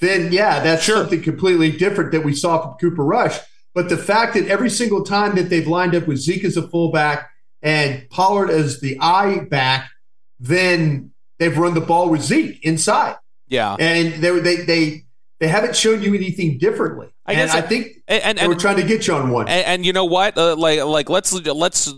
Then 0.00 0.30
yeah, 0.32 0.60
that's 0.60 0.82
sure. 0.82 0.96
something 0.98 1.22
completely 1.22 1.72
different 1.72 2.12
that 2.12 2.24
we 2.24 2.34
saw 2.34 2.62
from 2.62 2.74
Cooper 2.78 3.04
Rush. 3.04 3.38
But 3.74 3.88
the 3.88 3.96
fact 3.96 4.34
that 4.34 4.46
every 4.46 4.70
single 4.70 5.04
time 5.04 5.36
that 5.36 5.50
they've 5.50 5.66
lined 5.66 5.94
up 5.94 6.06
with 6.06 6.18
Zeke 6.18 6.44
as 6.44 6.56
a 6.56 6.66
fullback 6.68 7.30
and 7.62 8.08
Pollard 8.10 8.50
as 8.50 8.80
the 8.80 8.98
I 9.00 9.40
back, 9.40 9.90
then 10.38 11.12
they've 11.38 11.56
run 11.56 11.74
the 11.74 11.80
ball 11.80 12.08
with 12.08 12.22
Zeke 12.22 12.62
inside. 12.64 13.16
Yeah, 13.48 13.76
and 13.78 14.22
they 14.22 14.40
they 14.40 14.56
they 14.56 15.04
they 15.38 15.48
haven't 15.48 15.76
shown 15.76 16.02
you 16.02 16.14
anything 16.14 16.58
differently. 16.58 17.08
I 17.26 17.34
guess 17.34 17.54
and 17.54 17.64
I, 17.64 17.66
think 17.66 18.02
and, 18.06 18.22
and, 18.24 18.38
they 18.38 18.48
were 18.48 18.54
trying 18.54 18.76
to 18.76 18.84
get 18.84 19.06
you 19.06 19.14
on 19.14 19.30
one. 19.30 19.48
And, 19.48 19.66
and 19.66 19.86
you 19.86 19.92
know 19.92 20.04
what? 20.04 20.38
Uh, 20.38 20.56
like 20.56 20.84
like 20.84 21.10
let's 21.10 21.32
let's 21.32 21.92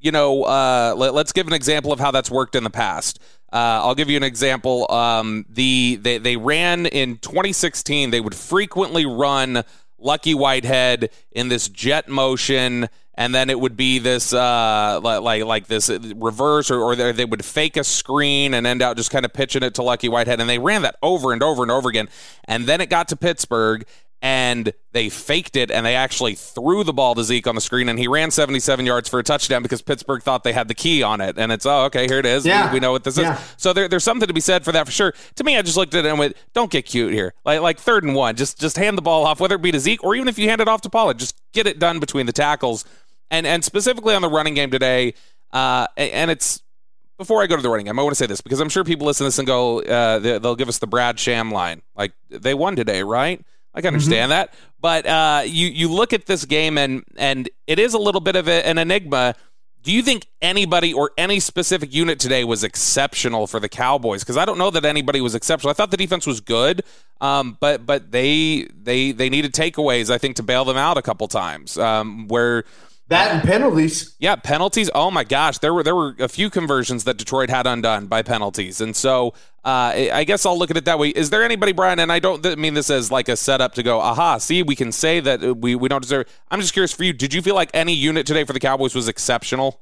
you 0.00 0.10
know 0.10 0.42
uh, 0.44 0.94
let, 0.96 1.14
us 1.14 1.32
give 1.32 1.46
an 1.46 1.52
example 1.52 1.92
of 1.92 2.00
how 2.00 2.10
that's 2.10 2.30
worked 2.30 2.56
in 2.56 2.64
the 2.64 2.70
past. 2.70 3.20
Uh, 3.52 3.84
I'll 3.84 3.94
give 3.94 4.10
you 4.10 4.16
an 4.16 4.22
example. 4.22 4.90
Um, 4.90 5.46
the 5.48 5.98
they 6.00 6.18
they 6.18 6.36
ran 6.36 6.86
in 6.86 7.18
2016. 7.18 8.10
They 8.10 8.20
would 8.20 8.34
frequently 8.34 9.06
run 9.06 9.62
Lucky 9.98 10.34
Whitehead 10.34 11.10
in 11.30 11.48
this 11.48 11.68
jet 11.68 12.08
motion 12.08 12.88
and 13.14 13.34
then 13.34 13.50
it 13.50 13.60
would 13.60 13.76
be 13.76 13.98
this 13.98 14.32
uh, 14.32 15.00
like 15.02 15.44
like 15.44 15.66
this 15.66 15.88
reverse, 15.88 16.70
or, 16.70 16.80
or 16.80 16.94
they 16.94 17.24
would 17.24 17.44
fake 17.44 17.76
a 17.76 17.84
screen 17.84 18.54
and 18.54 18.66
end 18.66 18.82
out 18.82 18.96
just 18.96 19.10
kind 19.10 19.24
of 19.24 19.32
pitching 19.32 19.62
it 19.62 19.74
to 19.74 19.82
Lucky 19.82 20.08
Whitehead, 20.08 20.40
and 20.40 20.48
they 20.48 20.58
ran 20.58 20.82
that 20.82 20.96
over 21.02 21.32
and 21.32 21.42
over 21.42 21.62
and 21.62 21.70
over 21.70 21.88
again, 21.88 22.08
and 22.44 22.66
then 22.66 22.80
it 22.80 22.88
got 22.88 23.08
to 23.08 23.16
Pittsburgh, 23.16 23.84
and 24.22 24.72
they 24.92 25.08
faked 25.08 25.56
it 25.56 25.70
and 25.70 25.84
they 25.84 25.96
actually 25.96 26.36
threw 26.36 26.84
the 26.84 26.92
ball 26.92 27.16
to 27.16 27.24
Zeke 27.24 27.48
on 27.48 27.56
the 27.56 27.60
screen 27.60 27.88
and 27.88 27.98
he 27.98 28.06
ran 28.06 28.30
77 28.30 28.86
yards 28.86 29.08
for 29.08 29.18
a 29.18 29.24
touchdown 29.24 29.62
because 29.62 29.82
Pittsburgh 29.82 30.22
thought 30.22 30.44
they 30.44 30.52
had 30.52 30.68
the 30.68 30.74
key 30.74 31.02
on 31.02 31.20
it. 31.20 31.36
And 31.36 31.50
it's 31.50 31.66
oh 31.66 31.86
okay 31.86 32.06
here 32.06 32.18
it 32.18 32.26
is. 32.26 32.46
Yeah. 32.46 32.68
we, 32.68 32.74
we 32.74 32.80
know 32.80 32.92
what 32.92 33.02
this 33.02 33.18
yeah. 33.18 33.34
is 33.34 33.54
so 33.56 33.72
there, 33.72 33.88
there's 33.88 34.04
something 34.04 34.28
to 34.28 34.32
be 34.32 34.40
said 34.40 34.64
for 34.64 34.70
that 34.72 34.86
for 34.86 34.92
sure. 34.92 35.12
To 35.34 35.44
me 35.44 35.56
I 35.56 35.62
just 35.62 35.76
looked 35.76 35.94
at 35.94 36.06
it 36.06 36.08
and 36.08 36.20
went 36.20 36.36
don't 36.54 36.70
get 36.70 36.86
cute 36.86 37.12
here. 37.12 37.34
Like 37.44 37.60
like 37.60 37.78
third 37.80 38.04
and 38.04 38.14
one 38.14 38.36
just 38.36 38.60
just 38.60 38.76
hand 38.76 38.96
the 38.96 39.02
ball 39.02 39.26
off 39.26 39.40
whether 39.40 39.56
it 39.56 39.62
be 39.62 39.72
to 39.72 39.80
Zeke 39.80 40.04
or 40.04 40.14
even 40.14 40.28
if 40.28 40.38
you 40.38 40.48
hand 40.48 40.60
it 40.60 40.68
off 40.68 40.82
to 40.82 40.90
Pollard 40.90 41.18
just 41.18 41.36
get 41.52 41.66
it 41.66 41.80
done 41.80 41.98
between 41.98 42.26
the 42.26 42.32
tackles 42.32 42.84
and 43.32 43.48
and 43.48 43.64
specifically 43.64 44.14
on 44.14 44.22
the 44.22 44.30
running 44.30 44.54
game 44.54 44.70
today 44.70 45.14
uh, 45.52 45.86
and 45.96 46.30
it's 46.30 46.62
before 47.18 47.42
I 47.42 47.46
go 47.46 47.56
to 47.56 47.62
the 47.62 47.68
running 47.68 47.86
game, 47.86 47.98
I 47.98 48.02
want 48.02 48.12
to 48.12 48.18
say 48.18 48.26
this 48.26 48.40
because 48.40 48.60
I'm 48.60 48.68
sure 48.68 48.84
people 48.84 49.06
listen 49.06 49.24
to 49.24 49.28
this 49.28 49.38
and 49.38 49.46
go, 49.46 49.80
uh, 49.82 50.18
they'll 50.18 50.56
give 50.56 50.68
us 50.68 50.78
the 50.78 50.86
Brad 50.86 51.20
Sham 51.20 51.52
line. 51.52 51.82
Like, 51.94 52.12
they 52.30 52.54
won 52.54 52.74
today, 52.74 53.02
right? 53.02 53.44
I 53.74 53.80
can 53.80 53.88
understand 53.88 54.30
mm-hmm. 54.32 54.50
that, 54.50 54.54
but 54.80 55.06
uh, 55.06 55.42
you 55.46 55.68
you 55.68 55.90
look 55.90 56.12
at 56.12 56.26
this 56.26 56.44
game 56.44 56.76
and 56.76 57.04
and 57.16 57.48
it 57.66 57.78
is 57.78 57.94
a 57.94 57.98
little 57.98 58.20
bit 58.20 58.36
of 58.36 58.46
a, 58.46 58.66
an 58.66 58.76
enigma. 58.76 59.34
Do 59.82 59.92
you 59.92 60.02
think 60.02 60.26
anybody 60.42 60.92
or 60.92 61.10
any 61.16 61.40
specific 61.40 61.92
unit 61.94 62.20
today 62.20 62.44
was 62.44 62.64
exceptional 62.64 63.46
for 63.46 63.58
the 63.60 63.70
Cowboys? 63.70 64.22
Because 64.22 64.36
I 64.36 64.44
don't 64.44 64.58
know 64.58 64.70
that 64.70 64.84
anybody 64.84 65.22
was 65.22 65.34
exceptional. 65.34 65.70
I 65.70 65.72
thought 65.72 65.90
the 65.90 65.96
defense 65.96 66.26
was 66.26 66.42
good, 66.42 66.82
um, 67.22 67.56
but 67.60 67.86
but 67.86 68.12
they 68.12 68.68
they 68.74 69.12
they 69.12 69.30
needed 69.30 69.54
takeaways. 69.54 70.10
I 70.10 70.18
think 70.18 70.36
to 70.36 70.42
bail 70.42 70.66
them 70.66 70.76
out 70.76 70.98
a 70.98 71.02
couple 71.02 71.26
times. 71.26 71.78
Um, 71.78 72.28
where 72.28 72.64
that 73.12 73.32
and 73.32 73.42
penalties. 73.42 74.14
Yeah, 74.18 74.36
penalties. 74.36 74.90
Oh 74.94 75.10
my 75.10 75.24
gosh, 75.24 75.58
there 75.58 75.72
were 75.72 75.82
there 75.82 75.94
were 75.94 76.16
a 76.18 76.28
few 76.28 76.50
conversions 76.50 77.04
that 77.04 77.16
Detroit 77.16 77.50
had 77.50 77.66
undone 77.66 78.06
by 78.06 78.22
penalties, 78.22 78.80
and 78.80 78.94
so 78.96 79.34
uh, 79.64 79.92
I 80.12 80.24
guess 80.24 80.44
I'll 80.44 80.58
look 80.58 80.70
at 80.70 80.76
it 80.76 80.84
that 80.86 80.98
way. 80.98 81.10
Is 81.10 81.30
there 81.30 81.44
anybody, 81.44 81.72
Brian? 81.72 81.98
And 81.98 82.10
I 82.10 82.18
don't 82.18 82.44
mean 82.58 82.74
this 82.74 82.90
as 82.90 83.10
like 83.10 83.28
a 83.28 83.36
setup 83.36 83.74
to 83.74 83.82
go, 83.82 84.00
aha, 84.00 84.38
see, 84.38 84.62
we 84.62 84.74
can 84.74 84.90
say 84.90 85.20
that 85.20 85.58
we 85.58 85.74
we 85.74 85.88
don't 85.88 86.02
deserve. 86.02 86.26
I'm 86.50 86.60
just 86.60 86.72
curious 86.72 86.92
for 86.92 87.04
you. 87.04 87.12
Did 87.12 87.32
you 87.32 87.42
feel 87.42 87.54
like 87.54 87.70
any 87.72 87.94
unit 87.94 88.26
today 88.26 88.44
for 88.44 88.52
the 88.52 88.60
Cowboys 88.60 88.94
was 88.94 89.08
exceptional? 89.08 89.80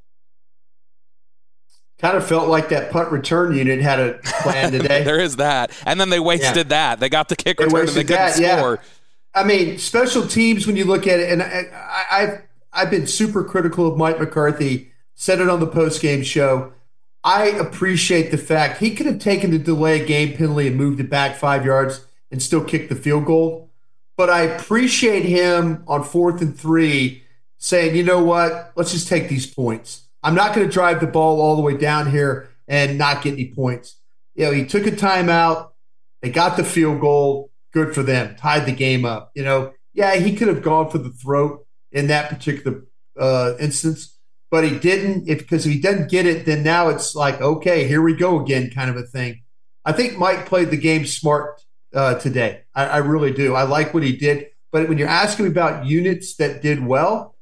Kind 1.97 2.17
of 2.17 2.27
felt 2.27 2.49
like 2.49 2.69
that 2.69 2.91
punt 2.91 3.11
return 3.11 3.55
unit 3.55 3.79
had 3.81 3.99
a 3.99 4.19
plan 4.23 4.71
today. 4.71 5.03
there 5.03 5.19
is 5.19 5.37
that, 5.37 5.71
and 5.85 5.99
then 5.99 6.09
they 6.09 6.19
wasted 6.19 6.57
yeah. 6.57 6.63
that. 6.63 6.99
They 6.99 7.09
got 7.09 7.29
the 7.29 7.35
kick 7.35 7.57
they 7.57 7.65
return 7.65 7.81
and 7.81 7.89
they 7.89 8.03
couldn't 8.03 8.15
that, 8.15 8.33
score. 8.33 8.79
Yeah. 8.81 8.89
I 9.33 9.43
mean, 9.45 9.77
special 9.77 10.27
teams 10.27 10.67
when 10.67 10.75
you 10.75 10.85
look 10.85 11.07
at 11.07 11.19
it, 11.19 11.31
and 11.31 11.41
I, 11.41 11.65
I, 11.73 12.39
I've 12.73 12.91
been 12.91 13.07
super 13.07 13.43
critical 13.43 13.87
of 13.87 13.97
Mike 13.97 14.19
McCarthy. 14.19 14.91
Said 15.15 15.39
it 15.39 15.49
on 15.49 15.59
the 15.59 15.67
post 15.67 16.01
game 16.01 16.23
show. 16.23 16.73
I 17.23 17.47
appreciate 17.47 18.31
the 18.31 18.37
fact 18.37 18.79
he 18.79 18.95
could 18.95 19.05
have 19.05 19.19
taken 19.19 19.51
the 19.51 19.59
delay 19.59 20.03
game 20.03 20.35
penalty 20.35 20.67
and 20.67 20.75
moved 20.75 20.99
it 20.99 21.09
back 21.09 21.35
five 21.35 21.65
yards 21.65 22.05
and 22.31 22.41
still 22.41 22.63
kicked 22.63 22.89
the 22.89 22.95
field 22.95 23.25
goal. 23.25 23.69
But 24.17 24.29
I 24.29 24.41
appreciate 24.41 25.25
him 25.25 25.83
on 25.87 26.03
fourth 26.03 26.41
and 26.41 26.57
three 26.57 27.23
saying, 27.57 27.95
you 27.95 28.03
know 28.03 28.23
what, 28.23 28.71
let's 28.75 28.91
just 28.91 29.07
take 29.07 29.29
these 29.29 29.45
points. 29.45 30.07
I'm 30.23 30.33
not 30.33 30.55
going 30.55 30.67
to 30.67 30.73
drive 30.73 30.99
the 30.99 31.07
ball 31.07 31.39
all 31.41 31.55
the 31.55 31.61
way 31.61 31.77
down 31.77 32.09
here 32.09 32.49
and 32.67 32.97
not 32.97 33.21
get 33.21 33.33
any 33.33 33.51
points. 33.51 33.97
You 34.33 34.45
know, 34.45 34.51
he 34.51 34.65
took 34.65 34.87
a 34.87 34.91
timeout. 34.91 35.69
They 36.21 36.31
got 36.31 36.57
the 36.57 36.63
field 36.63 37.01
goal. 37.01 37.51
Good 37.71 37.93
for 37.93 38.01
them. 38.01 38.35
Tied 38.35 38.65
the 38.65 38.71
game 38.71 39.05
up. 39.05 39.31
You 39.35 39.43
know, 39.43 39.73
yeah, 39.93 40.15
he 40.15 40.35
could 40.35 40.47
have 40.47 40.63
gone 40.63 40.89
for 40.89 40.97
the 40.97 41.09
throat 41.09 41.65
in 41.91 42.07
that 42.07 42.29
particular 42.29 42.83
uh, 43.19 43.53
instance, 43.59 44.17
but 44.49 44.63
he 44.63 44.77
didn't. 44.77 45.27
If 45.27 45.39
because 45.39 45.65
if 45.65 45.73
he 45.73 45.79
doesn't 45.79 46.09
get 46.09 46.25
it, 46.25 46.45
then 46.45 46.63
now 46.63 46.89
it's 46.89 47.15
like 47.15 47.41
okay, 47.41 47.87
here 47.87 48.01
we 48.01 48.15
go 48.15 48.39
again, 48.39 48.71
kind 48.71 48.89
of 48.89 48.97
a 48.97 49.03
thing. 49.03 49.41
I 49.83 49.91
think 49.91 50.17
Mike 50.17 50.45
played 50.45 50.69
the 50.69 50.77
game 50.77 51.05
smart 51.05 51.61
uh, 51.93 52.15
today. 52.15 52.61
I, 52.75 52.85
I 52.85 52.97
really 52.97 53.31
do. 53.31 53.55
I 53.55 53.63
like 53.63 53.93
what 53.93 54.03
he 54.03 54.15
did. 54.15 54.47
But 54.71 54.87
when 54.87 54.97
you're 54.97 55.07
asking 55.07 55.47
about 55.47 55.85
units 55.85 56.35
that 56.35 56.61
did 56.61 56.85
well, 56.85 57.35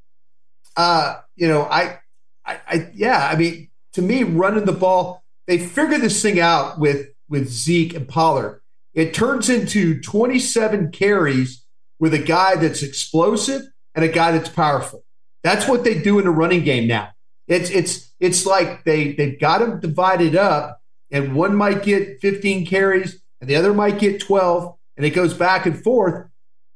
uh, 0.76 1.18
you 1.36 1.48
know, 1.48 1.64
I, 1.64 2.00
I, 2.46 2.60
I, 2.68 2.90
yeah, 2.94 3.30
I 3.32 3.36
mean, 3.36 3.70
to 3.94 4.02
me, 4.02 4.24
running 4.24 4.66
the 4.66 4.72
ball, 4.72 5.24
they 5.46 5.60
figured 5.60 6.02
this 6.02 6.22
thing 6.22 6.40
out 6.40 6.80
with 6.80 7.08
with 7.28 7.50
Zeke 7.50 7.94
and 7.94 8.08
Pollard. 8.08 8.62
It 8.94 9.14
turns 9.14 9.50
into 9.50 10.02
27 10.02 10.92
carries 10.92 11.64
with 12.00 12.14
a 12.14 12.20
guy 12.20 12.56
that's 12.56 12.82
explosive 12.82 13.62
and 14.00 14.10
a 14.10 14.14
guy 14.14 14.32
that's 14.32 14.50
powerful. 14.50 15.04
That's 15.44 15.68
what 15.68 15.84
they 15.84 16.00
do 16.00 16.20
in 16.20 16.26
the 16.26 16.32
running 16.32 16.64
game 16.64 16.88
now. 16.88 17.10
It's 17.48 17.70
it's 17.70 18.14
it's 18.20 18.46
like 18.46 18.86
they 18.86 19.14
they've 19.14 19.40
got 19.40 19.60
them 19.60 19.80
divided 19.80 20.36
up, 20.36 20.82
and 21.12 21.36
one 21.36 21.56
might 21.56 21.84
get 21.84 22.22
15 22.22 22.66
carries, 22.66 23.22
and 23.42 23.50
the 23.50 23.56
other 23.56 23.74
might 23.74 24.00
get 24.00 24.22
12, 24.22 24.76
and 24.96 25.06
it 25.06 25.10
goes 25.12 25.34
back 25.34 25.66
and 25.66 25.82
forth. 25.84 26.28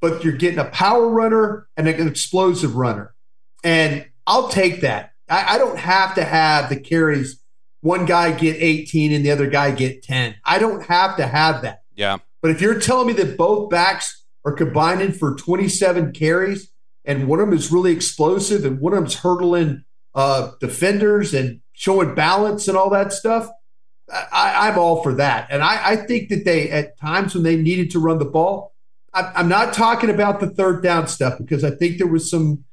But 0.01 0.23
you're 0.23 0.33
getting 0.33 0.59
a 0.59 0.65
power 0.65 1.07
runner 1.07 1.67
and 1.77 1.87
an 1.87 2.07
explosive 2.07 2.75
runner, 2.75 3.13
and 3.63 4.05
I'll 4.27 4.49
take 4.49 4.81
that. 4.81 5.13
I, 5.29 5.55
I 5.55 5.57
don't 5.57 5.79
have 5.79 6.15
to 6.15 6.25
have 6.25 6.67
the 6.67 6.79
carries. 6.79 7.39
One 7.81 8.05
guy 8.05 8.31
get 8.31 8.55
18 8.61 9.11
and 9.11 9.25
the 9.25 9.31
other 9.31 9.47
guy 9.47 9.71
get 9.71 10.03
10. 10.03 10.35
I 10.45 10.57
don't 10.57 10.83
have 10.85 11.17
to 11.17 11.27
have 11.27 11.63
that. 11.63 11.83
Yeah. 11.95 12.19
But 12.41 12.51
if 12.51 12.61
you're 12.61 12.79
telling 12.79 13.07
me 13.07 13.13
that 13.13 13.37
both 13.37 13.69
backs 13.69 14.23
are 14.45 14.53
combining 14.53 15.11
for 15.11 15.35
27 15.35 16.13
carries 16.13 16.72
and 17.05 17.27
one 17.27 17.39
of 17.39 17.47
them 17.47 17.57
is 17.57 17.71
really 17.71 17.91
explosive, 17.91 18.65
and 18.65 18.79
one 18.79 18.93
of 18.93 18.99
them's 18.99 19.15
hurdling 19.15 19.83
uh, 20.15 20.51
defenders 20.59 21.33
and 21.33 21.61
showing 21.73 22.15
balance 22.15 22.67
and 22.67 22.77
all 22.77 22.89
that 22.91 23.11
stuff. 23.11 23.49
I, 24.11 24.69
am 24.69 24.77
all 24.77 25.01
for 25.01 25.13
that, 25.15 25.47
and 25.49 25.63
I, 25.63 25.91
I, 25.91 25.95
think 25.95 26.29
that 26.29 26.43
they 26.43 26.69
at 26.69 26.99
times 26.99 27.33
when 27.33 27.43
they 27.43 27.55
needed 27.55 27.89
to 27.91 27.99
run 27.99 28.19
the 28.19 28.25
ball. 28.25 28.75
I, 29.13 29.31
I'm 29.35 29.47
not 29.47 29.73
talking 29.73 30.09
about 30.09 30.39
the 30.39 30.49
third 30.49 30.83
down 30.83 31.07
stuff 31.07 31.37
because 31.37 31.63
I 31.63 31.71
think 31.71 31.97
there 31.97 32.07
was 32.07 32.29
some, 32.29 32.65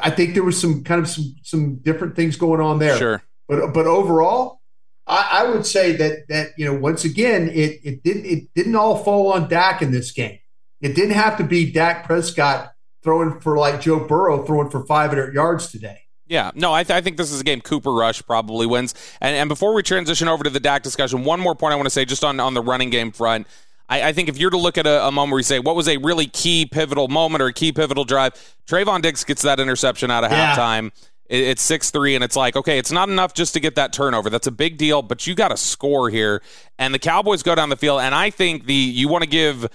I 0.00 0.10
think 0.10 0.34
there 0.34 0.44
was 0.44 0.60
some 0.60 0.84
kind 0.84 1.00
of 1.00 1.08
some 1.08 1.34
some 1.42 1.76
different 1.76 2.14
things 2.14 2.36
going 2.36 2.60
on 2.60 2.78
there. 2.78 2.96
Sure, 2.98 3.22
but 3.48 3.72
but 3.72 3.86
overall, 3.86 4.60
I, 5.06 5.44
I 5.44 5.50
would 5.50 5.64
say 5.64 5.92
that 5.92 6.28
that 6.28 6.50
you 6.58 6.66
know 6.66 6.78
once 6.78 7.04
again 7.04 7.48
it 7.48 7.80
it 7.82 8.02
didn't 8.02 8.26
it 8.26 8.54
didn't 8.54 8.76
all 8.76 9.02
fall 9.02 9.32
on 9.32 9.48
Dak 9.48 9.80
in 9.80 9.92
this 9.92 10.12
game. 10.12 10.38
It 10.82 10.94
didn't 10.94 11.14
have 11.14 11.38
to 11.38 11.44
be 11.44 11.72
Dak 11.72 12.04
Prescott 12.04 12.72
throwing 13.06 13.38
for 13.38 13.56
like 13.56 13.80
Joe 13.80 14.00
Burrow 14.00 14.44
throwing 14.44 14.68
for 14.68 14.84
500 14.84 15.32
yards 15.32 15.70
today. 15.70 16.00
Yeah, 16.26 16.50
no, 16.56 16.74
I, 16.74 16.82
th- 16.82 16.96
I, 16.96 17.00
think 17.00 17.18
this 17.18 17.30
is 17.30 17.40
a 17.40 17.44
game 17.44 17.60
Cooper 17.60 17.92
Rush 17.92 18.20
probably 18.26 18.66
wins. 18.66 18.94
And, 19.20 19.36
and 19.36 19.48
before 19.48 19.72
we 19.74 19.84
transition 19.84 20.26
over 20.26 20.42
to 20.42 20.50
the 20.50 20.58
Dak 20.58 20.82
discussion, 20.82 21.22
one 21.22 21.38
more 21.38 21.54
point 21.54 21.72
I 21.72 21.76
want 21.76 21.86
to 21.86 21.90
say 21.90 22.04
just 22.04 22.24
on, 22.24 22.40
on 22.40 22.52
the 22.54 22.62
running 22.62 22.90
game 22.90 23.12
front. 23.12 23.46
I, 23.88 24.08
I 24.08 24.12
think 24.12 24.28
if 24.28 24.36
you're 24.36 24.50
to 24.50 24.56
look 24.56 24.76
at 24.76 24.88
a, 24.88 25.06
a, 25.06 25.12
moment 25.12 25.34
where 25.34 25.38
you 25.38 25.44
say, 25.44 25.60
what 25.60 25.76
was 25.76 25.86
a 25.86 25.98
really 25.98 26.26
key 26.26 26.66
pivotal 26.66 27.06
moment 27.06 27.42
or 27.42 27.46
a 27.46 27.52
key 27.52 27.70
pivotal 27.70 28.04
drive, 28.04 28.32
Trevon 28.66 29.02
Diggs 29.02 29.22
gets 29.22 29.42
that 29.42 29.60
interception 29.60 30.10
out 30.10 30.24
of 30.24 30.32
yeah. 30.32 30.56
halftime. 30.56 30.90
It, 31.26 31.44
it's 31.44 31.62
6 31.62 31.92
3, 31.92 32.16
and 32.16 32.24
it's 32.24 32.34
like, 32.34 32.56
okay, 32.56 32.76
it's 32.76 32.90
not 32.90 33.08
enough 33.08 33.32
just 33.32 33.54
to 33.54 33.60
get 33.60 33.76
that 33.76 33.92
turnover. 33.92 34.28
That's 34.28 34.48
a 34.48 34.52
big 34.52 34.78
deal, 34.78 35.02
but 35.02 35.28
you 35.28 35.36
got 35.36 35.48
to 35.48 35.56
score 35.56 36.10
here. 36.10 36.42
And 36.76 36.92
the 36.92 36.98
Cowboys 36.98 37.44
go 37.44 37.54
down 37.54 37.68
the 37.68 37.76
field, 37.76 38.00
and 38.00 38.16
I 38.16 38.30
think 38.30 38.66
the 38.66 38.74
you 38.74 39.06
want 39.06 39.22
to 39.22 39.30
give 39.30 39.68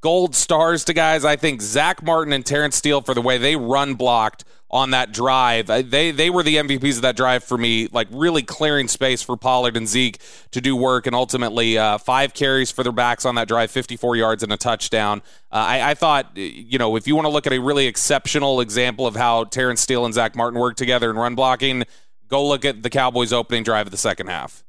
gold 0.00 0.34
stars 0.34 0.84
to 0.84 0.92
guys. 0.92 1.24
I 1.24 1.36
think 1.36 1.62
Zack 1.62 2.02
Martin 2.02 2.32
and 2.32 2.44
Terence 2.44 2.76
Steele 2.76 3.00
for 3.00 3.14
the 3.14 3.22
way 3.22 3.38
they 3.38 3.56
run 3.56 3.94
blocked 3.94 4.44
on 4.70 4.90
that 4.90 5.12
drive. 5.12 5.66
They 5.66 6.10
they 6.10 6.30
were 6.30 6.42
the 6.42 6.56
MVPs 6.56 6.96
of 6.96 7.02
that 7.02 7.16
drive 7.16 7.42
for 7.42 7.56
me, 7.56 7.88
like 7.90 8.08
really 8.10 8.42
clearing 8.42 8.88
space 8.88 9.22
for 9.22 9.36
Pollard 9.36 9.76
and 9.76 9.88
Zeke 9.88 10.20
to 10.50 10.60
do 10.60 10.76
work, 10.76 11.06
and 11.06 11.16
ultimately 11.16 11.78
uh, 11.78 11.98
five 11.98 12.34
carries 12.34 12.70
for 12.70 12.82
their 12.82 12.92
backs 12.92 13.24
on 13.24 13.34
that 13.36 13.48
drive, 13.48 13.70
54 13.70 14.16
yards 14.16 14.42
and 14.42 14.52
a 14.52 14.56
touchdown. 14.56 15.22
Uh, 15.50 15.56
I, 15.56 15.90
I, 15.90 15.94
thought, 15.94 16.36
you 16.36 16.78
know, 16.78 16.96
if 16.96 17.06
you 17.06 17.14
want 17.14 17.26
to 17.26 17.30
look 17.30 17.46
at 17.46 17.52
a 17.52 17.58
really 17.58 17.86
exceptional 17.86 18.60
example 18.60 19.06
of 19.06 19.16
how 19.16 19.44
Terence 19.44 19.80
Steele 19.80 20.04
and 20.04 20.12
Zack 20.12 20.36
Martin 20.36 20.60
work 20.60 20.76
together 20.76 21.08
in 21.08 21.16
run 21.16 21.34
blocking, 21.34 21.84
go 22.28 22.46
look 22.46 22.66
at 22.66 22.82
the 22.82 22.90
Cowboys' 22.90 23.32
opening 23.32 23.62
drive 23.62 23.86
of 23.86 23.90
the 23.90 23.96
second 23.96 24.26
half. 24.26 24.64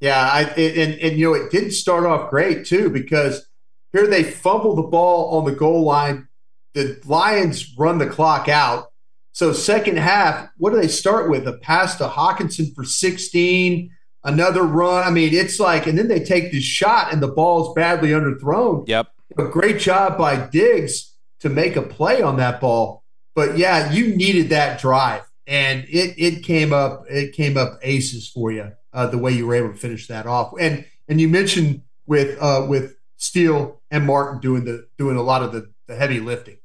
Yeah, 0.00 0.20
I, 0.20 0.42
and 0.42 1.00
and 1.00 1.18
you 1.18 1.26
know 1.26 1.34
it 1.34 1.50
didn't 1.50 1.72
start 1.72 2.06
off 2.06 2.30
great 2.30 2.66
too 2.66 2.90
because 2.90 3.47
here 3.92 4.06
they 4.06 4.24
fumble 4.24 4.76
the 4.76 4.82
ball 4.82 5.38
on 5.38 5.44
the 5.44 5.56
goal 5.56 5.84
line. 5.84 6.28
The 6.74 7.00
Lions 7.06 7.74
run 7.76 7.98
the 7.98 8.06
clock 8.06 8.48
out 8.48 8.88
so 9.38 9.52
second 9.52 9.98
half, 9.98 10.48
what 10.56 10.70
do 10.70 10.80
they 10.80 10.88
start 10.88 11.30
with? 11.30 11.46
A 11.46 11.52
pass 11.52 11.94
to 11.98 12.08
Hockenson 12.08 12.74
for 12.74 12.82
16, 12.82 13.88
another 14.24 14.64
run. 14.64 15.06
I 15.06 15.12
mean, 15.12 15.32
it's 15.32 15.60
like, 15.60 15.86
and 15.86 15.96
then 15.96 16.08
they 16.08 16.18
take 16.18 16.50
this 16.50 16.64
shot 16.64 17.12
and 17.12 17.22
the 17.22 17.28
ball's 17.28 17.72
badly 17.72 18.08
underthrown. 18.08 18.88
Yep. 18.88 19.06
A 19.38 19.44
great 19.44 19.78
job 19.78 20.18
by 20.18 20.48
Diggs 20.48 21.14
to 21.38 21.48
make 21.48 21.76
a 21.76 21.82
play 21.82 22.20
on 22.20 22.36
that 22.38 22.60
ball. 22.60 23.04
But 23.36 23.56
yeah, 23.56 23.92
you 23.92 24.16
needed 24.16 24.48
that 24.48 24.80
drive. 24.80 25.22
And 25.46 25.84
it 25.88 26.16
it 26.18 26.42
came 26.42 26.72
up, 26.72 27.04
it 27.08 27.32
came 27.32 27.56
up 27.56 27.78
aces 27.80 28.28
for 28.28 28.50
you, 28.50 28.72
uh, 28.92 29.06
the 29.06 29.18
way 29.18 29.30
you 29.30 29.46
were 29.46 29.54
able 29.54 29.72
to 29.72 29.78
finish 29.78 30.08
that 30.08 30.26
off. 30.26 30.52
And 30.58 30.84
and 31.06 31.20
you 31.20 31.28
mentioned 31.28 31.82
with 32.06 32.36
uh, 32.42 32.66
with 32.68 32.96
Steele 33.18 33.80
and 33.90 34.06
Martin 34.06 34.40
doing 34.40 34.64
the 34.64 34.88
doing 34.96 35.16
a 35.16 35.22
lot 35.22 35.42
of 35.42 35.52
the, 35.52 35.70
the 35.86 35.94
heavy 35.94 36.20
lifting. 36.20 36.56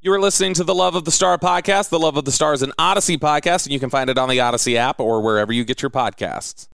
You 0.00 0.12
are 0.12 0.20
listening 0.20 0.54
to 0.54 0.64
the 0.64 0.74
Love 0.74 0.94
of 0.94 1.04
the 1.04 1.10
Star 1.10 1.36
podcast. 1.38 1.90
The 1.90 1.98
Love 1.98 2.16
of 2.16 2.24
the 2.24 2.32
Star 2.32 2.54
is 2.54 2.62
an 2.62 2.72
Audacy 2.78 3.18
podcast, 3.18 3.66
and 3.66 3.72
you 3.72 3.78
can 3.78 3.90
find 3.90 4.08
it 4.08 4.16
on 4.16 4.28
the 4.30 4.38
Audacy 4.38 4.76
app 4.76 4.98
or 4.98 5.20
wherever 5.20 5.52
you 5.52 5.62
get 5.62 5.82
your 5.82 5.90
podcasts. 5.90 6.68